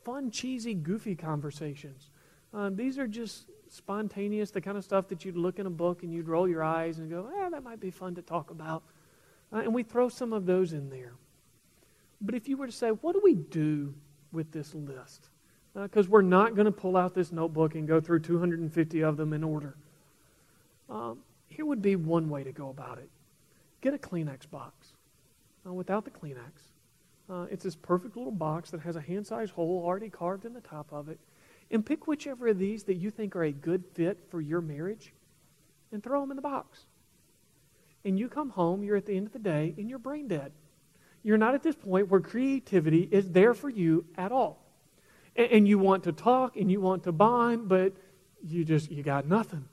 fun, 0.04 0.30
cheesy, 0.30 0.74
goofy 0.74 1.16
conversations. 1.16 2.10
Um, 2.54 2.76
these 2.76 3.00
are 3.00 3.08
just 3.08 3.46
spontaneous, 3.70 4.52
the 4.52 4.60
kind 4.60 4.78
of 4.78 4.84
stuff 4.84 5.08
that 5.08 5.24
you'd 5.24 5.38
look 5.38 5.58
in 5.58 5.66
a 5.66 5.72
book 5.72 6.04
and 6.04 6.12
you'd 6.12 6.28
roll 6.28 6.48
your 6.48 6.64
eyes 6.64 7.00
and 7.00 7.10
go, 7.10 7.30
eh, 7.34 7.50
that 7.50 7.64
might 7.64 7.80
be 7.80 7.92
fun 7.92 8.16
to 8.16 8.22
talk 8.22 8.52
about. 8.52 8.84
Uh, 9.54 9.60
and 9.60 9.74
we 9.74 9.84
throw 9.84 10.10
some 10.10 10.34
of 10.34 10.46
those 10.46 10.74
in 10.74 10.90
there. 10.90 11.14
But 12.20 12.36
if 12.36 12.50
you 12.50 12.58
were 12.58 12.68
to 12.68 12.74
say, 12.74 12.90
what 12.90 13.14
do 13.14 13.22
we 13.24 13.36
do 13.36 13.94
with 14.34 14.52
this 14.52 14.76
list? 14.76 15.30
Because 15.74 16.08
uh, 16.08 16.10
we're 16.10 16.22
not 16.22 16.56
going 16.56 16.66
to 16.66 16.72
pull 16.72 16.98
out 16.98 17.14
this 17.14 17.32
notebook 17.32 17.76
and 17.76 17.88
go 17.88 18.02
through 18.02 18.20
250 18.20 19.02
of 19.02 19.18
them 19.18 19.34
in 19.34 19.44
order. 19.44 19.76
Um, 20.90 21.20
here 21.48 21.66
would 21.66 21.82
be 21.82 21.96
one 21.96 22.30
way 22.30 22.44
to 22.44 22.52
go 22.52 22.70
about 22.70 22.98
it 22.98 23.10
get 23.82 23.94
a 23.94 23.98
Kleenex 23.98 24.50
box. 24.50 24.94
Uh, 25.66 25.74
without 25.74 26.06
the 26.06 26.12
Kleenex, 26.12 26.72
uh, 27.30 27.48
it's 27.52 27.64
this 27.64 27.76
perfect 27.76 28.16
little 28.16 28.32
box 28.32 28.72
that 28.72 28.82
has 28.82 28.96
a 28.96 29.02
hand 29.02 29.28
sized 29.28 29.52
hole 29.52 29.84
already 29.86 30.10
carved 30.10 30.46
in 30.46 30.54
the 30.54 30.62
top 30.62 30.88
of 30.92 31.10
it. 31.10 31.20
And 31.70 31.86
pick 31.86 32.08
whichever 32.08 32.48
of 32.48 32.60
these 32.60 32.84
that 32.84 32.96
you 32.96 33.12
think 33.12 33.36
are 33.36 33.44
a 33.44 33.52
good 33.52 33.86
fit 33.94 34.20
for 34.30 34.42
your 34.42 34.62
marriage 34.62 35.14
and 35.92 36.04
throw 36.04 36.22
them 36.22 36.32
in 36.32 36.36
the 36.36 36.42
box. 36.42 36.86
And 38.04 38.20
you 38.20 38.28
come 38.28 38.50
home, 38.50 38.84
you're 38.84 38.98
at 38.98 39.06
the 39.06 39.16
end 39.16 39.28
of 39.28 39.34
the 39.34 39.40
day, 39.40 39.74
and 39.78 39.90
you're 39.90 40.00
brain 40.00 40.28
dead. 40.28 40.52
You're 41.24 41.38
not 41.38 41.54
at 41.54 41.64
this 41.64 41.76
point 41.76 42.10
where 42.10 42.20
creativity 42.20 43.08
is 43.12 43.30
there 43.30 43.54
for 43.54 43.70
you 43.70 44.06
at 44.18 44.32
all 44.32 44.62
and, 45.36 45.68
you 45.68 45.80
want 45.80 46.04
to 46.04 46.12
talk 46.12 46.58
and 46.58 46.72
you 46.72 46.82
want 46.82 47.04
to 47.04 47.12
bond, 47.12 47.70
but 47.70 47.94
you 48.44 48.66
just, 48.66 48.92
you 48.92 49.04
got 49.04 49.28
nothing. 49.28 49.66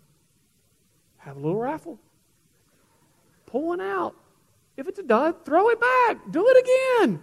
Have 1.18 1.36
a 1.36 1.40
little 1.40 1.58
raffle. 1.58 1.98
Pull 3.46 3.68
one 3.68 3.80
out. 3.80 4.14
If 4.76 4.86
it's 4.86 4.98
a 4.98 5.02
dud, 5.02 5.44
throw 5.44 5.68
it 5.70 5.80
back. 5.80 6.18
Do 6.30 6.46
it 6.48 7.04
again. 7.04 7.20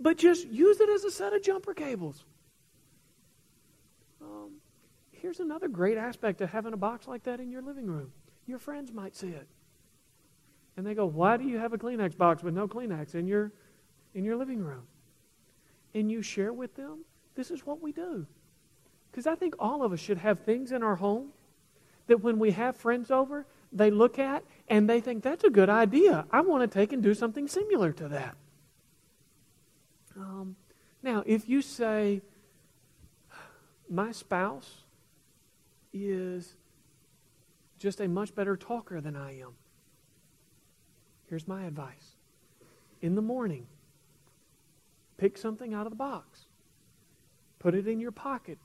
But 0.00 0.18
just 0.18 0.46
use 0.48 0.80
it 0.80 0.88
as 0.88 1.04
a 1.04 1.10
set 1.10 1.32
of 1.32 1.42
jumper 1.42 1.74
cables. 1.74 2.24
Um, 4.22 4.52
here's 5.12 5.40
another 5.40 5.68
great 5.68 5.98
aspect 5.98 6.40
of 6.40 6.50
having 6.50 6.72
a 6.72 6.76
box 6.76 7.06
like 7.06 7.24
that 7.24 7.40
in 7.40 7.50
your 7.50 7.62
living 7.62 7.86
room. 7.86 8.12
Your 8.46 8.58
friends 8.58 8.92
might 8.92 9.16
see 9.16 9.28
it. 9.28 9.46
And 10.76 10.86
they 10.86 10.94
go, 10.94 11.06
Why 11.06 11.36
do 11.36 11.44
you 11.44 11.58
have 11.58 11.72
a 11.72 11.78
Kleenex 11.78 12.16
box 12.16 12.42
with 12.42 12.54
no 12.54 12.68
Kleenex 12.68 13.14
in 13.14 13.26
your, 13.26 13.52
in 14.14 14.24
your 14.24 14.36
living 14.36 14.62
room? 14.62 14.86
And 15.96 16.12
you 16.12 16.22
share 16.22 16.52
with 16.52 16.76
them, 16.76 17.04
this 17.34 17.50
is 17.50 17.64
what 17.64 17.82
we 17.82 17.90
do. 17.90 18.26
Because 19.10 19.26
I 19.26 19.34
think 19.34 19.54
all 19.58 19.82
of 19.82 19.92
us 19.92 20.00
should 20.00 20.18
have 20.18 20.40
things 20.40 20.70
in 20.70 20.82
our 20.82 20.96
home 20.96 21.30
that 22.06 22.22
when 22.22 22.38
we 22.38 22.50
have 22.52 22.76
friends 22.76 23.10
over, 23.10 23.46
they 23.72 23.90
look 23.90 24.18
at 24.18 24.44
and 24.68 24.88
they 24.88 25.00
think, 25.00 25.22
that's 25.22 25.42
a 25.42 25.50
good 25.50 25.70
idea. 25.70 26.26
I 26.30 26.42
want 26.42 26.70
to 26.70 26.78
take 26.78 26.92
and 26.92 27.02
do 27.02 27.14
something 27.14 27.48
similar 27.48 27.92
to 27.92 28.08
that. 28.08 28.36
Um, 30.16 30.56
now, 31.02 31.22
if 31.26 31.48
you 31.48 31.62
say, 31.62 32.20
my 33.88 34.12
spouse 34.12 34.82
is 35.92 36.54
just 37.78 38.00
a 38.00 38.08
much 38.08 38.34
better 38.34 38.56
talker 38.56 39.00
than 39.00 39.16
I 39.16 39.40
am, 39.40 39.54
here's 41.28 41.48
my 41.48 41.64
advice. 41.64 42.16
In 43.00 43.14
the 43.14 43.22
morning, 43.22 43.66
Pick 45.16 45.38
something 45.38 45.74
out 45.74 45.86
of 45.86 45.90
the 45.90 45.96
box. 45.96 46.46
Put 47.58 47.74
it 47.74 47.86
in 47.88 48.00
your 48.00 48.12
pocket. 48.12 48.58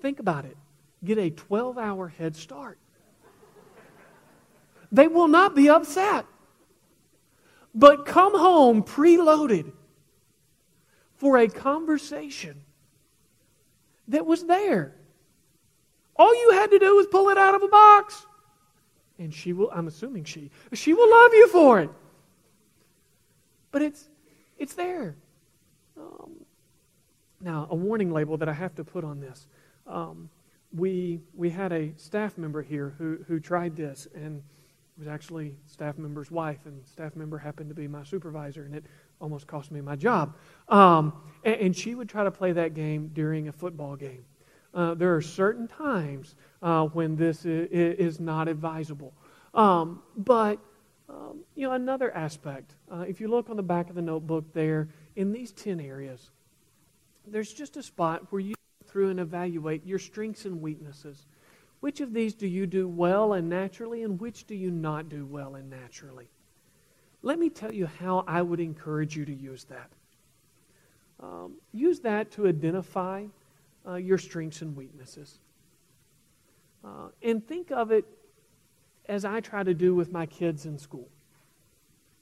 Think 0.00 0.18
about 0.18 0.44
it. 0.44 0.56
Get 1.04 1.18
a 1.18 1.30
12 1.30 1.78
hour 1.78 2.08
head 2.08 2.36
start. 2.36 2.78
They 4.90 5.08
will 5.08 5.28
not 5.28 5.54
be 5.54 5.68
upset. 5.68 6.26
But 7.74 8.06
come 8.06 8.38
home 8.38 8.84
preloaded 8.84 9.72
for 11.16 11.38
a 11.38 11.48
conversation 11.48 12.62
that 14.08 14.24
was 14.24 14.44
there. 14.44 14.94
All 16.16 16.32
you 16.32 16.52
had 16.52 16.70
to 16.70 16.78
do 16.78 16.94
was 16.94 17.06
pull 17.08 17.28
it 17.30 17.38
out 17.38 17.56
of 17.56 17.62
a 17.62 17.68
box. 17.68 18.26
And 19.18 19.34
she 19.34 19.52
will, 19.52 19.70
I'm 19.72 19.88
assuming 19.88 20.24
she, 20.24 20.50
she 20.72 20.92
will 20.92 21.10
love 21.10 21.32
you 21.32 21.48
for 21.48 21.80
it. 21.80 21.90
But 23.72 23.82
it's, 23.82 24.08
it's 24.58 24.74
there. 24.74 25.16
Um, 26.18 26.32
now, 27.40 27.66
a 27.70 27.74
warning 27.74 28.12
label 28.12 28.36
that 28.38 28.48
I 28.48 28.52
have 28.52 28.74
to 28.76 28.84
put 28.84 29.04
on 29.04 29.20
this. 29.20 29.46
Um, 29.86 30.30
we, 30.74 31.20
we 31.34 31.50
had 31.50 31.72
a 31.72 31.92
staff 31.96 32.38
member 32.38 32.62
here 32.62 32.94
who, 32.98 33.18
who 33.28 33.38
tried 33.40 33.76
this, 33.76 34.08
and 34.14 34.42
was 34.98 35.08
actually 35.08 35.56
staff 35.66 35.98
member's 35.98 36.30
wife, 36.30 36.66
and 36.66 36.86
staff 36.86 37.16
member 37.16 37.38
happened 37.38 37.68
to 37.68 37.74
be 37.74 37.88
my 37.88 38.04
supervisor, 38.04 38.64
and 38.64 38.74
it 38.74 38.84
almost 39.20 39.46
cost 39.46 39.70
me 39.70 39.80
my 39.80 39.96
job. 39.96 40.36
Um, 40.68 41.12
and, 41.44 41.56
and, 41.56 41.76
she 41.76 41.94
would 41.94 42.08
try 42.08 42.24
to 42.24 42.30
play 42.30 42.52
that 42.52 42.74
game 42.74 43.10
during 43.12 43.48
a 43.48 43.52
football 43.52 43.96
game. 43.96 44.24
Uh, 44.72 44.94
there 44.94 45.14
are 45.14 45.22
certain 45.22 45.68
times 45.68 46.34
uh, 46.62 46.86
when 46.86 47.16
this 47.16 47.44
is, 47.44 47.68
is 47.70 48.20
not 48.20 48.48
advisable. 48.48 49.12
Um, 49.52 50.02
but 50.16 50.58
Um, 51.08 51.44
you 51.54 51.68
know, 51.68 51.74
another 51.74 52.10
aspect, 52.16 52.76
uh, 52.90 53.04
if 53.06 53.20
you 53.20 53.28
look 53.28 53.50
on 53.50 53.56
the 53.56 53.62
back 53.62 53.90
of 53.90 53.94
the 53.94 54.02
notebook 54.02 54.44
there, 54.54 54.88
in 55.16 55.32
these 55.32 55.52
10 55.52 55.80
areas, 55.80 56.30
there's 57.26 57.52
just 57.52 57.76
a 57.76 57.82
spot 57.82 58.30
where 58.30 58.40
you 58.40 58.54
go 58.54 58.86
through 58.86 59.10
and 59.10 59.20
evaluate 59.20 59.86
your 59.86 59.98
strengths 59.98 60.44
and 60.44 60.60
weaknesses. 60.60 61.26
Which 61.80 62.00
of 62.00 62.12
these 62.12 62.34
do 62.34 62.46
you 62.46 62.66
do 62.66 62.88
well 62.88 63.34
and 63.34 63.48
naturally, 63.48 64.02
and 64.02 64.20
which 64.20 64.46
do 64.46 64.54
you 64.54 64.70
not 64.70 65.08
do 65.08 65.26
well 65.26 65.54
and 65.54 65.70
naturally? 65.70 66.28
Let 67.22 67.38
me 67.38 67.48
tell 67.50 67.72
you 67.72 67.86
how 67.86 68.24
I 68.26 68.42
would 68.42 68.60
encourage 68.60 69.16
you 69.16 69.24
to 69.24 69.34
use 69.34 69.64
that. 69.64 69.90
Um, 71.20 71.54
use 71.72 72.00
that 72.00 72.30
to 72.32 72.46
identify 72.46 73.24
uh, 73.86 73.94
your 73.94 74.18
strengths 74.18 74.62
and 74.62 74.76
weaknesses. 74.76 75.38
Uh, 76.84 77.08
and 77.22 77.46
think 77.46 77.70
of 77.70 77.92
it 77.92 78.04
as 79.06 79.24
I 79.24 79.40
try 79.40 79.62
to 79.62 79.74
do 79.74 79.94
with 79.94 80.12
my 80.12 80.26
kids 80.26 80.66
in 80.66 80.78
school. 80.78 81.08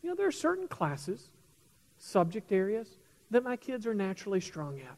You 0.02 0.10
know, 0.10 0.14
there 0.14 0.26
are 0.26 0.32
certain 0.32 0.68
classes, 0.68 1.28
subject 2.02 2.50
areas, 2.50 2.88
that 3.30 3.44
my 3.44 3.56
kids 3.56 3.86
are 3.86 3.94
naturally 3.94 4.40
strong 4.40 4.80
at. 4.80 4.96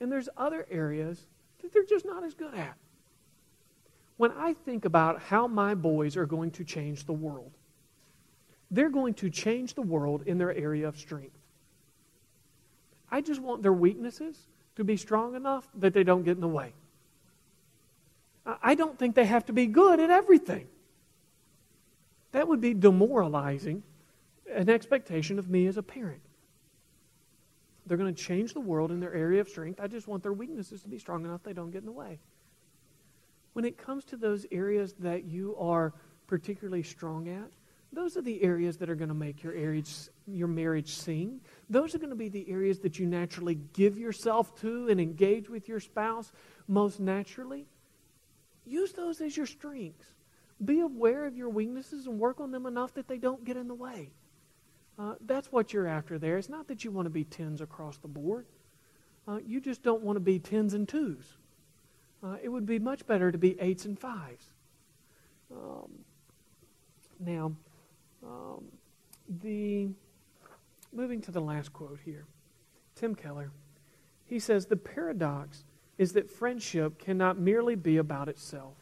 And 0.00 0.10
there's 0.10 0.28
other 0.36 0.64
areas 0.70 1.26
that 1.60 1.72
they're 1.72 1.84
just 1.84 2.06
not 2.06 2.24
as 2.24 2.34
good 2.34 2.54
at. 2.54 2.76
When 4.16 4.30
I 4.32 4.54
think 4.54 4.84
about 4.84 5.20
how 5.20 5.46
my 5.46 5.74
boys 5.74 6.16
are 6.16 6.26
going 6.26 6.52
to 6.52 6.64
change 6.64 7.04
the 7.04 7.12
world, 7.12 7.50
they're 8.70 8.90
going 8.90 9.14
to 9.14 9.28
change 9.28 9.74
the 9.74 9.82
world 9.82 10.22
in 10.26 10.38
their 10.38 10.54
area 10.54 10.86
of 10.86 10.96
strength. 10.96 11.36
I 13.10 13.20
just 13.20 13.40
want 13.40 13.62
their 13.62 13.72
weaknesses 13.72 14.36
to 14.76 14.84
be 14.84 14.96
strong 14.96 15.34
enough 15.34 15.66
that 15.74 15.92
they 15.92 16.04
don't 16.04 16.22
get 16.22 16.36
in 16.36 16.40
the 16.40 16.48
way. 16.48 16.72
I 18.62 18.76
don't 18.76 18.98
think 18.98 19.16
they 19.16 19.26
have 19.26 19.46
to 19.46 19.52
be 19.52 19.66
good 19.66 19.98
at 19.98 20.10
everything. 20.10 20.68
That 22.32 22.46
would 22.46 22.60
be 22.60 22.72
demoralizing 22.72 23.82
an 24.54 24.68
expectation 24.68 25.38
of 25.38 25.48
me 25.48 25.66
as 25.66 25.76
a 25.76 25.82
parent. 25.82 26.20
They're 27.86 27.96
going 27.96 28.14
to 28.14 28.22
change 28.22 28.52
the 28.52 28.60
world 28.60 28.90
in 28.90 29.00
their 29.00 29.14
area 29.14 29.40
of 29.40 29.48
strength. 29.48 29.80
I 29.80 29.86
just 29.86 30.06
want 30.06 30.22
their 30.22 30.32
weaknesses 30.32 30.82
to 30.82 30.88
be 30.88 30.98
strong 30.98 31.24
enough 31.24 31.42
they 31.42 31.52
don't 31.52 31.70
get 31.70 31.80
in 31.80 31.86
the 31.86 31.92
way. 31.92 32.20
When 33.52 33.64
it 33.64 33.76
comes 33.76 34.04
to 34.06 34.16
those 34.16 34.46
areas 34.52 34.94
that 35.00 35.24
you 35.24 35.56
are 35.58 35.92
particularly 36.26 36.82
strong 36.82 37.28
at, 37.28 37.50
those 37.92 38.16
are 38.16 38.22
the 38.22 38.40
areas 38.44 38.76
that 38.76 38.88
are 38.88 38.94
going 38.94 39.08
to 39.08 39.14
make 39.14 39.42
your 39.42 39.54
marriage, 39.54 39.92
your 40.28 40.46
marriage 40.46 40.94
sing. 40.94 41.40
Those 41.68 41.94
are 41.94 41.98
going 41.98 42.10
to 42.10 42.16
be 42.16 42.28
the 42.28 42.48
areas 42.48 42.78
that 42.80 43.00
you 43.00 43.06
naturally 43.06 43.58
give 43.72 43.98
yourself 43.98 44.54
to 44.60 44.88
and 44.88 45.00
engage 45.00 45.50
with 45.50 45.68
your 45.68 45.80
spouse 45.80 46.30
most 46.68 47.00
naturally. 47.00 47.66
Use 48.64 48.92
those 48.92 49.20
as 49.20 49.36
your 49.36 49.46
strengths. 49.46 50.06
Be 50.64 50.80
aware 50.80 51.26
of 51.26 51.36
your 51.36 51.48
weaknesses 51.48 52.06
and 52.06 52.20
work 52.20 52.38
on 52.38 52.52
them 52.52 52.66
enough 52.66 52.94
that 52.94 53.08
they 53.08 53.18
don't 53.18 53.44
get 53.44 53.56
in 53.56 53.66
the 53.66 53.74
way. 53.74 54.10
Uh, 55.00 55.14
that's 55.24 55.50
what 55.50 55.72
you're 55.72 55.86
after 55.86 56.18
there. 56.18 56.36
It's 56.36 56.50
not 56.50 56.68
that 56.68 56.84
you 56.84 56.90
want 56.90 57.06
to 57.06 57.10
be 57.10 57.24
tens 57.24 57.62
across 57.62 57.96
the 57.96 58.08
board. 58.08 58.44
Uh, 59.26 59.38
you 59.46 59.58
just 59.58 59.82
don't 59.82 60.02
want 60.02 60.16
to 60.16 60.20
be 60.20 60.38
tens 60.38 60.74
and 60.74 60.86
twos. 60.86 61.36
Uh, 62.22 62.36
it 62.42 62.50
would 62.50 62.66
be 62.66 62.78
much 62.78 63.06
better 63.06 63.32
to 63.32 63.38
be 63.38 63.58
eights 63.60 63.86
and 63.86 63.98
fives. 63.98 64.46
Um, 65.50 65.90
now, 67.18 67.52
um, 68.22 68.64
the 69.40 69.88
moving 70.92 71.22
to 71.22 71.30
the 71.30 71.40
last 71.40 71.72
quote 71.72 72.00
here, 72.04 72.26
Tim 72.94 73.14
Keller. 73.14 73.50
He 74.26 74.38
says 74.38 74.66
the 74.66 74.76
paradox 74.76 75.64
is 75.96 76.12
that 76.12 76.30
friendship 76.30 76.98
cannot 76.98 77.38
merely 77.38 77.74
be 77.74 77.96
about 77.96 78.28
itself. 78.28 78.74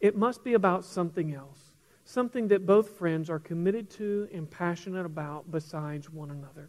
It 0.00 0.16
must 0.16 0.42
be 0.42 0.54
about 0.54 0.84
something 0.84 1.32
else, 1.34 1.61
something 2.04 2.48
that 2.48 2.66
both 2.66 2.90
friends 2.90 3.30
are 3.30 3.38
committed 3.38 3.90
to 3.90 4.28
and 4.32 4.50
passionate 4.50 5.06
about 5.06 5.50
besides 5.50 6.10
one 6.10 6.30
another. 6.30 6.68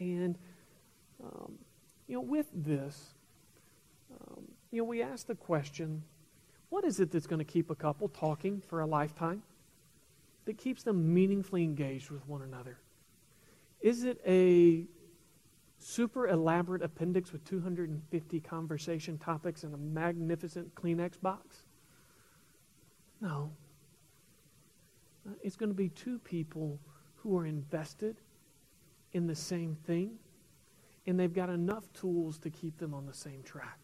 And, 0.00 0.38
um, 1.22 1.58
you 2.06 2.14
know, 2.14 2.20
with 2.20 2.46
this, 2.54 3.14
um, 4.12 4.44
you 4.70 4.78
know, 4.78 4.84
we 4.84 5.02
ask 5.02 5.26
the 5.26 5.34
question 5.34 6.02
what 6.70 6.84
is 6.84 7.00
it 7.00 7.10
that's 7.10 7.26
going 7.26 7.38
to 7.38 7.50
keep 7.50 7.70
a 7.70 7.74
couple 7.74 8.08
talking 8.08 8.60
for 8.68 8.80
a 8.80 8.86
lifetime? 8.86 9.42
That 10.44 10.58
keeps 10.58 10.82
them 10.82 11.14
meaningfully 11.14 11.64
engaged 11.64 12.10
with 12.10 12.26
one 12.26 12.42
another? 12.42 12.78
Is 13.80 14.04
it 14.04 14.20
a 14.26 14.84
super 15.78 16.28
elaborate 16.28 16.82
appendix 16.82 17.32
with 17.32 17.44
250 17.44 18.40
conversation 18.40 19.18
topics 19.18 19.62
and 19.62 19.74
a 19.74 19.78
magnificent 19.78 20.74
Kleenex 20.74 21.20
box? 21.20 21.64
No. 23.20 23.50
It's 25.42 25.56
going 25.56 25.70
to 25.70 25.74
be 25.74 25.88
two 25.90 26.18
people 26.20 26.78
who 27.16 27.36
are 27.36 27.46
invested 27.46 28.16
in 29.12 29.26
the 29.26 29.34
same 29.34 29.76
thing, 29.86 30.12
and 31.06 31.18
they've 31.18 31.32
got 31.32 31.50
enough 31.50 31.92
tools 31.92 32.38
to 32.38 32.50
keep 32.50 32.78
them 32.78 32.94
on 32.94 33.06
the 33.06 33.14
same 33.14 33.42
track. 33.42 33.78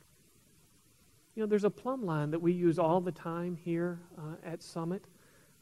You 1.34 1.42
know, 1.42 1.46
there's 1.46 1.64
a 1.64 1.70
plumb 1.70 2.04
line 2.04 2.30
that 2.30 2.38
we 2.38 2.52
use 2.52 2.78
all 2.78 3.00
the 3.00 3.12
time 3.12 3.56
here 3.56 3.98
uh, 4.16 4.36
at 4.44 4.62
Summit 4.62 5.04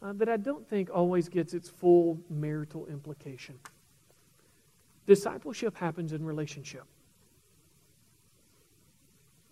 uh, 0.03 0.13
that 0.15 0.29
I 0.29 0.37
don't 0.37 0.69
think 0.69 0.91
always 0.93 1.29
gets 1.29 1.55
its 1.55 1.69
full 1.69 2.21
marital 2.29 2.87
implication. 2.87 3.59
Discipleship 5.07 5.77
happens 5.77 6.13
in 6.13 6.25
relationship. 6.25 6.85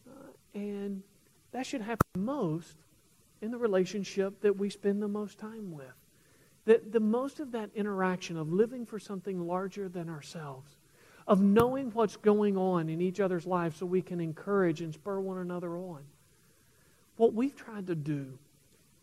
Uh, 0.06 0.12
and 0.54 1.02
that 1.52 1.66
should 1.66 1.80
happen 1.80 2.06
most 2.16 2.76
in 3.40 3.50
the 3.50 3.58
relationship 3.58 4.40
that 4.40 4.56
we 4.56 4.70
spend 4.70 5.02
the 5.02 5.08
most 5.08 5.38
time 5.38 5.72
with. 5.72 5.86
That 6.66 6.92
the 6.92 7.00
most 7.00 7.40
of 7.40 7.52
that 7.52 7.70
interaction 7.74 8.36
of 8.36 8.52
living 8.52 8.84
for 8.84 8.98
something 8.98 9.46
larger 9.46 9.88
than 9.88 10.08
ourselves, 10.08 10.76
of 11.26 11.40
knowing 11.40 11.90
what's 11.92 12.16
going 12.16 12.56
on 12.56 12.88
in 12.88 13.00
each 13.00 13.20
other's 13.20 13.46
lives 13.46 13.78
so 13.78 13.86
we 13.86 14.02
can 14.02 14.20
encourage 14.20 14.80
and 14.80 14.92
spur 14.92 15.20
one 15.20 15.38
another 15.38 15.76
on. 15.76 16.02
What 17.16 17.34
we've 17.34 17.56
tried 17.56 17.86
to 17.86 17.94
do 17.94 18.38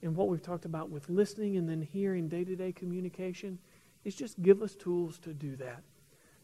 and 0.02 0.16
what 0.16 0.28
we've 0.28 0.42
talked 0.42 0.66
about 0.66 0.90
with 0.90 1.10
listening 1.10 1.58
and 1.58 1.68
then 1.68 1.82
hearing 1.82 2.28
day 2.28 2.44
to 2.44 2.56
day 2.56 2.72
communication 2.72 3.58
is 4.04 4.16
just 4.16 4.42
give 4.42 4.62
us 4.62 4.76
tools 4.76 5.18
to 5.20 5.34
do 5.34 5.56
that. 5.58 5.84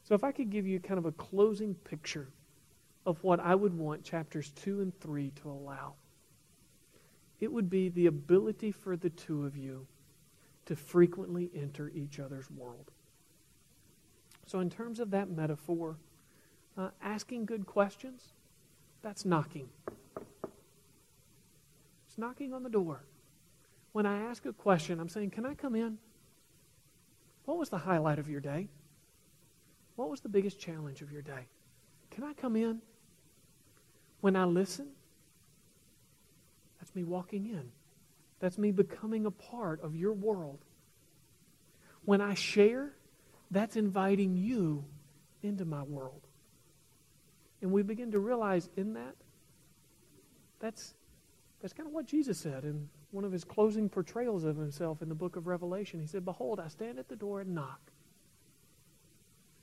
So, 0.04 0.16
if 0.16 0.24
I 0.24 0.32
could 0.32 0.50
give 0.50 0.68
you 0.68 0.80
kind 0.80 0.98
of 0.98 1.06
a 1.06 1.12
closing 1.14 1.76
picture 1.76 2.28
of 3.06 3.24
what 3.24 3.40
I 3.40 3.56
would 3.56 3.78
want 3.78 4.04
chapters 4.04 4.52
2 4.52 4.82
and 4.82 5.00
3 5.00 5.32
to 5.42 5.50
allow, 5.50 5.94
it 7.44 7.52
would 7.52 7.70
be 7.70 7.90
the 7.90 8.06
ability 8.06 8.72
for 8.72 8.96
the 8.96 9.10
two 9.10 9.46
of 9.46 9.58
you 9.58 9.86
to 10.66 10.78
frequently 10.78 11.52
enter 11.54 11.92
each 11.94 12.18
other's 12.18 12.50
world. 12.50 12.90
So, 14.46 14.62
in 14.62 14.70
terms 14.70 15.02
of 15.02 15.12
that 15.12 15.30
metaphor, 15.30 15.98
uh, 16.78 16.90
asking 17.02 17.46
good 17.46 17.66
questions, 17.66 18.30
that's 19.02 19.26
knocking. 19.26 19.68
It's 22.08 22.18
knocking 22.18 22.54
on 22.54 22.64
the 22.64 22.70
door. 22.70 23.04
When 23.92 24.06
I 24.06 24.20
ask 24.22 24.46
a 24.46 24.54
question, 24.54 25.02
I'm 25.02 25.10
saying, 25.10 25.32
Can 25.32 25.46
I 25.46 25.54
come 25.54 25.76
in? 25.76 25.98
What 27.44 27.58
was 27.58 27.68
the 27.68 27.78
highlight 27.78 28.20
of 28.20 28.30
your 28.30 28.40
day? 28.40 28.70
What 29.98 30.10
was 30.10 30.22
the 30.22 30.30
biggest 30.30 30.60
challenge 30.60 31.02
of 31.02 31.12
your 31.12 31.22
day? 31.22 31.48
Can 32.10 32.24
I 32.24 32.34
come 32.34 32.56
in? 32.56 32.82
When 34.22 34.38
I 34.38 34.46
listen, 34.46 34.88
me 36.96 37.04
walking 37.04 37.46
in. 37.46 37.72
That's 38.40 38.58
me 38.58 38.72
becoming 38.72 39.26
a 39.26 39.32
part 39.32 39.82
of 39.82 39.96
your 39.96 40.14
world. 40.14 40.60
When 42.06 42.20
I 42.20 42.34
share, 42.34 42.94
that's 43.52 43.76
inviting 43.76 44.36
you 44.36 44.84
into 45.42 45.66
my 45.66 45.84
world. 45.84 46.22
And 47.62 47.72
we 47.72 47.84
begin 47.84 48.12
to 48.12 48.20
realize 48.20 48.70
in 48.76 48.94
that, 48.96 49.16
that's, 50.60 50.94
that's 51.62 51.74
kind 51.74 51.88
of 51.88 51.94
what 51.94 52.06
Jesus 52.06 52.38
said 52.38 52.66
in 52.66 52.90
one 53.12 53.24
of 53.24 53.32
his 53.32 53.44
closing 53.44 53.88
portrayals 53.88 54.44
of 54.44 54.58
himself 54.58 55.02
in 55.02 55.08
the 55.08 55.16
book 55.16 55.36
of 55.36 55.48
Revelation. 55.48 56.02
He 56.02 56.08
said, 56.08 56.26
Behold, 56.26 56.60
I 56.60 56.68
stand 56.68 57.00
at 57.00 57.08
the 57.08 57.16
door 57.16 57.42
and 57.42 57.56
knock. 57.56 57.80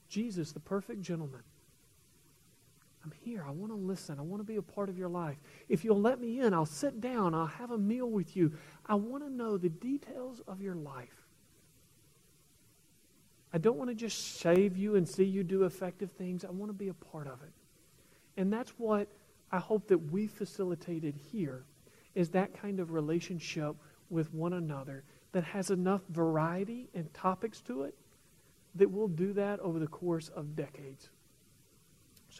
Jesus, 0.09 0.53
the 0.53 0.61
perfect 0.61 1.03
gentleman. 1.03 1.43
I'm 3.11 3.19
here. 3.25 3.45
I 3.47 3.51
want 3.51 3.73
to 3.73 3.77
listen. 3.77 4.19
I 4.19 4.23
want 4.23 4.41
to 4.41 4.45
be 4.47 4.57
a 4.57 4.63
part 4.63 4.89
of 4.89 4.99
your 4.99 5.09
life. 5.09 5.37
If 5.69 5.85
you'll 5.85 6.01
let 6.01 6.21
me 6.21 6.41
in, 6.41 6.55
I'll 6.55 6.67
sit 6.67 7.01
down. 7.01 7.35
I'll 7.35 7.47
have 7.47 7.71
a 7.71 7.79
meal 7.79 8.09
with 8.09 8.37
you. 8.37 8.53
I 8.87 8.95
want 8.95 9.25
to 9.25 9.31
know 9.31 9.57
the 9.57 9.69
details 9.69 10.41
of 10.47 10.61
your 10.61 10.75
life. 10.75 11.27
I 13.53 13.59
don't 13.59 13.77
want 13.77 13.91
to 13.91 13.97
just 13.97 14.39
save 14.39 14.77
you 14.77 14.95
and 14.95 15.09
see 15.09 15.25
you 15.25 15.43
do 15.43 15.65
effective 15.65 16.13
things. 16.13 16.45
I 16.45 16.51
want 16.51 16.69
to 16.71 16.75
be 16.75 16.89
a 16.89 16.95
part 16.95 17.27
of 17.27 17.43
it. 17.43 17.53
And 18.37 18.53
that's 18.53 18.71
what 18.79 19.09
I 19.51 19.59
hope 19.59 19.89
that 19.89 19.99
we 19.99 20.29
facilitated 20.29 21.17
here 21.33 21.65
is 22.15 22.29
that 22.31 22.55
kind 22.61 22.79
of 22.79 22.93
relationship 22.93 23.75
with 24.09 24.33
one 24.33 24.53
another 24.53 25.03
that 25.33 25.43
has 25.45 25.71
enough 25.71 26.03
variety 26.11 26.89
and 26.95 27.13
topics 27.13 27.61
to 27.63 27.83
it 27.83 27.95
that 28.77 28.89
we'll 28.89 29.09
do 29.09 29.33
that 29.33 29.59
over 29.61 29.81
the 29.81 29.87
course 29.87 30.29
of 30.29 30.55
decades. 30.55 31.11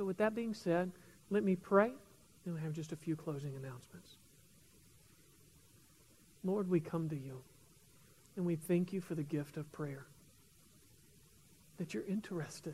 So, 0.01 0.07
with 0.07 0.17
that 0.17 0.35
being 0.35 0.55
said, 0.55 0.91
let 1.29 1.45
me 1.45 1.57
pray, 1.57 1.93
and 2.47 2.55
we 2.55 2.61
have 2.63 2.73
just 2.73 2.91
a 2.93 2.97
few 2.97 3.17
closing 3.17 3.55
announcements. 3.55 4.13
Lord, 6.43 6.71
we 6.71 6.81
come 6.81 7.11
to 7.11 7.15
you. 7.15 7.43
And 8.35 8.47
we 8.47 8.57
thank 8.57 8.95
you 8.95 9.03
for 9.03 9.15
the 9.15 9.23
gift 9.23 9.59
of 9.59 9.71
prayer, 9.73 10.07
that 11.77 11.93
you're 11.93 12.07
interested. 12.07 12.73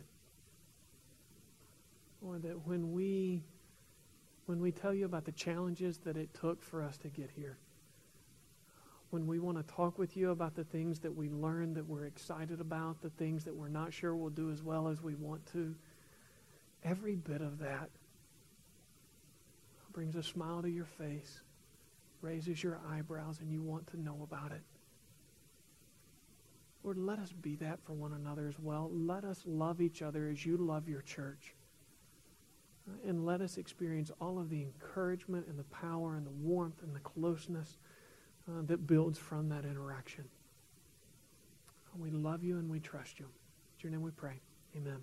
Or 2.25 2.39
that 2.39 2.65
when 2.65 2.93
we, 2.93 3.43
when 4.45 4.61
we 4.61 4.71
tell 4.71 4.95
you 4.95 5.05
about 5.05 5.25
the 5.25 5.33
challenges 5.33 5.99
that 6.05 6.17
it 6.17 6.33
took 6.33 6.63
for 6.63 6.81
us 6.81 6.97
to 6.99 7.09
get 7.09 7.31
here, 7.35 7.57
when 9.11 9.27
we 9.27 9.41
want 9.41 9.57
to 9.59 9.75
talk 9.75 9.99
with 9.99 10.17
you 10.17 10.31
about 10.31 10.55
the 10.55 10.63
things 10.63 11.01
that 11.01 11.17
we 11.17 11.29
learned 11.29 11.75
that 11.75 11.89
we're 11.89 12.07
excited 12.07 12.61
about, 12.61 13.03
the 13.03 13.11
things 13.11 13.43
that 13.43 13.57
we're 13.57 13.67
not 13.67 13.93
sure 13.93 14.15
we'll 14.15 14.31
do 14.31 14.53
as 14.53 14.63
well 14.63 14.87
as 14.87 15.03
we 15.03 15.17
want 15.17 15.45
to, 15.47 15.75
every 16.87 17.17
bit 17.17 17.41
of 17.41 17.59
that 17.59 17.91
brings 19.93 20.15
a 20.15 20.23
smile 20.23 20.63
to 20.63 20.69
your 20.69 20.85
face, 20.85 21.41
raises 22.21 22.63
your 22.63 22.79
eyebrows, 22.91 23.41
and 23.41 23.51
you 23.51 23.63
want 23.63 23.87
to 23.89 24.01
know 24.01 24.19
about 24.23 24.53
it. 24.53 24.61
Lord, 26.85 26.99
let 26.99 27.19
us 27.19 27.33
be 27.33 27.57
that 27.57 27.81
for 27.85 27.95
one 27.95 28.13
another 28.13 28.47
as 28.47 28.59
well. 28.59 28.91
Let 28.93 29.25
us 29.25 29.43
love 29.47 29.81
each 29.81 30.03
other 30.03 30.29
as 30.29 30.47
you 30.47 30.57
love 30.57 30.89
your 30.89 31.03
church. 31.03 31.55
And 33.05 33.27
let 33.27 33.41
us 33.41 33.57
experience 33.57 34.13
all 34.21 34.39
of 34.39 34.51
the 34.51 34.63
encouragement 34.63 35.47
and 35.49 35.59
the 35.59 35.65
power 35.65 36.15
and 36.15 36.25
the 36.25 36.31
warmth 36.31 36.83
and 36.83 36.95
the 36.95 37.01
closeness 37.01 37.79
uh, 38.49 38.63
that 38.67 38.87
builds 38.87 39.19
from 39.19 39.49
that 39.49 39.65
interaction. 39.65 40.25
We 41.99 42.11
love 42.11 42.45
you 42.45 42.59
and 42.59 42.71
we 42.71 42.79
trust 42.79 43.19
you. 43.19 43.25
In 43.25 43.83
your 43.83 43.91
name 43.91 44.03
we 44.03 44.11
pray. 44.11 44.39
Amen. 44.77 45.03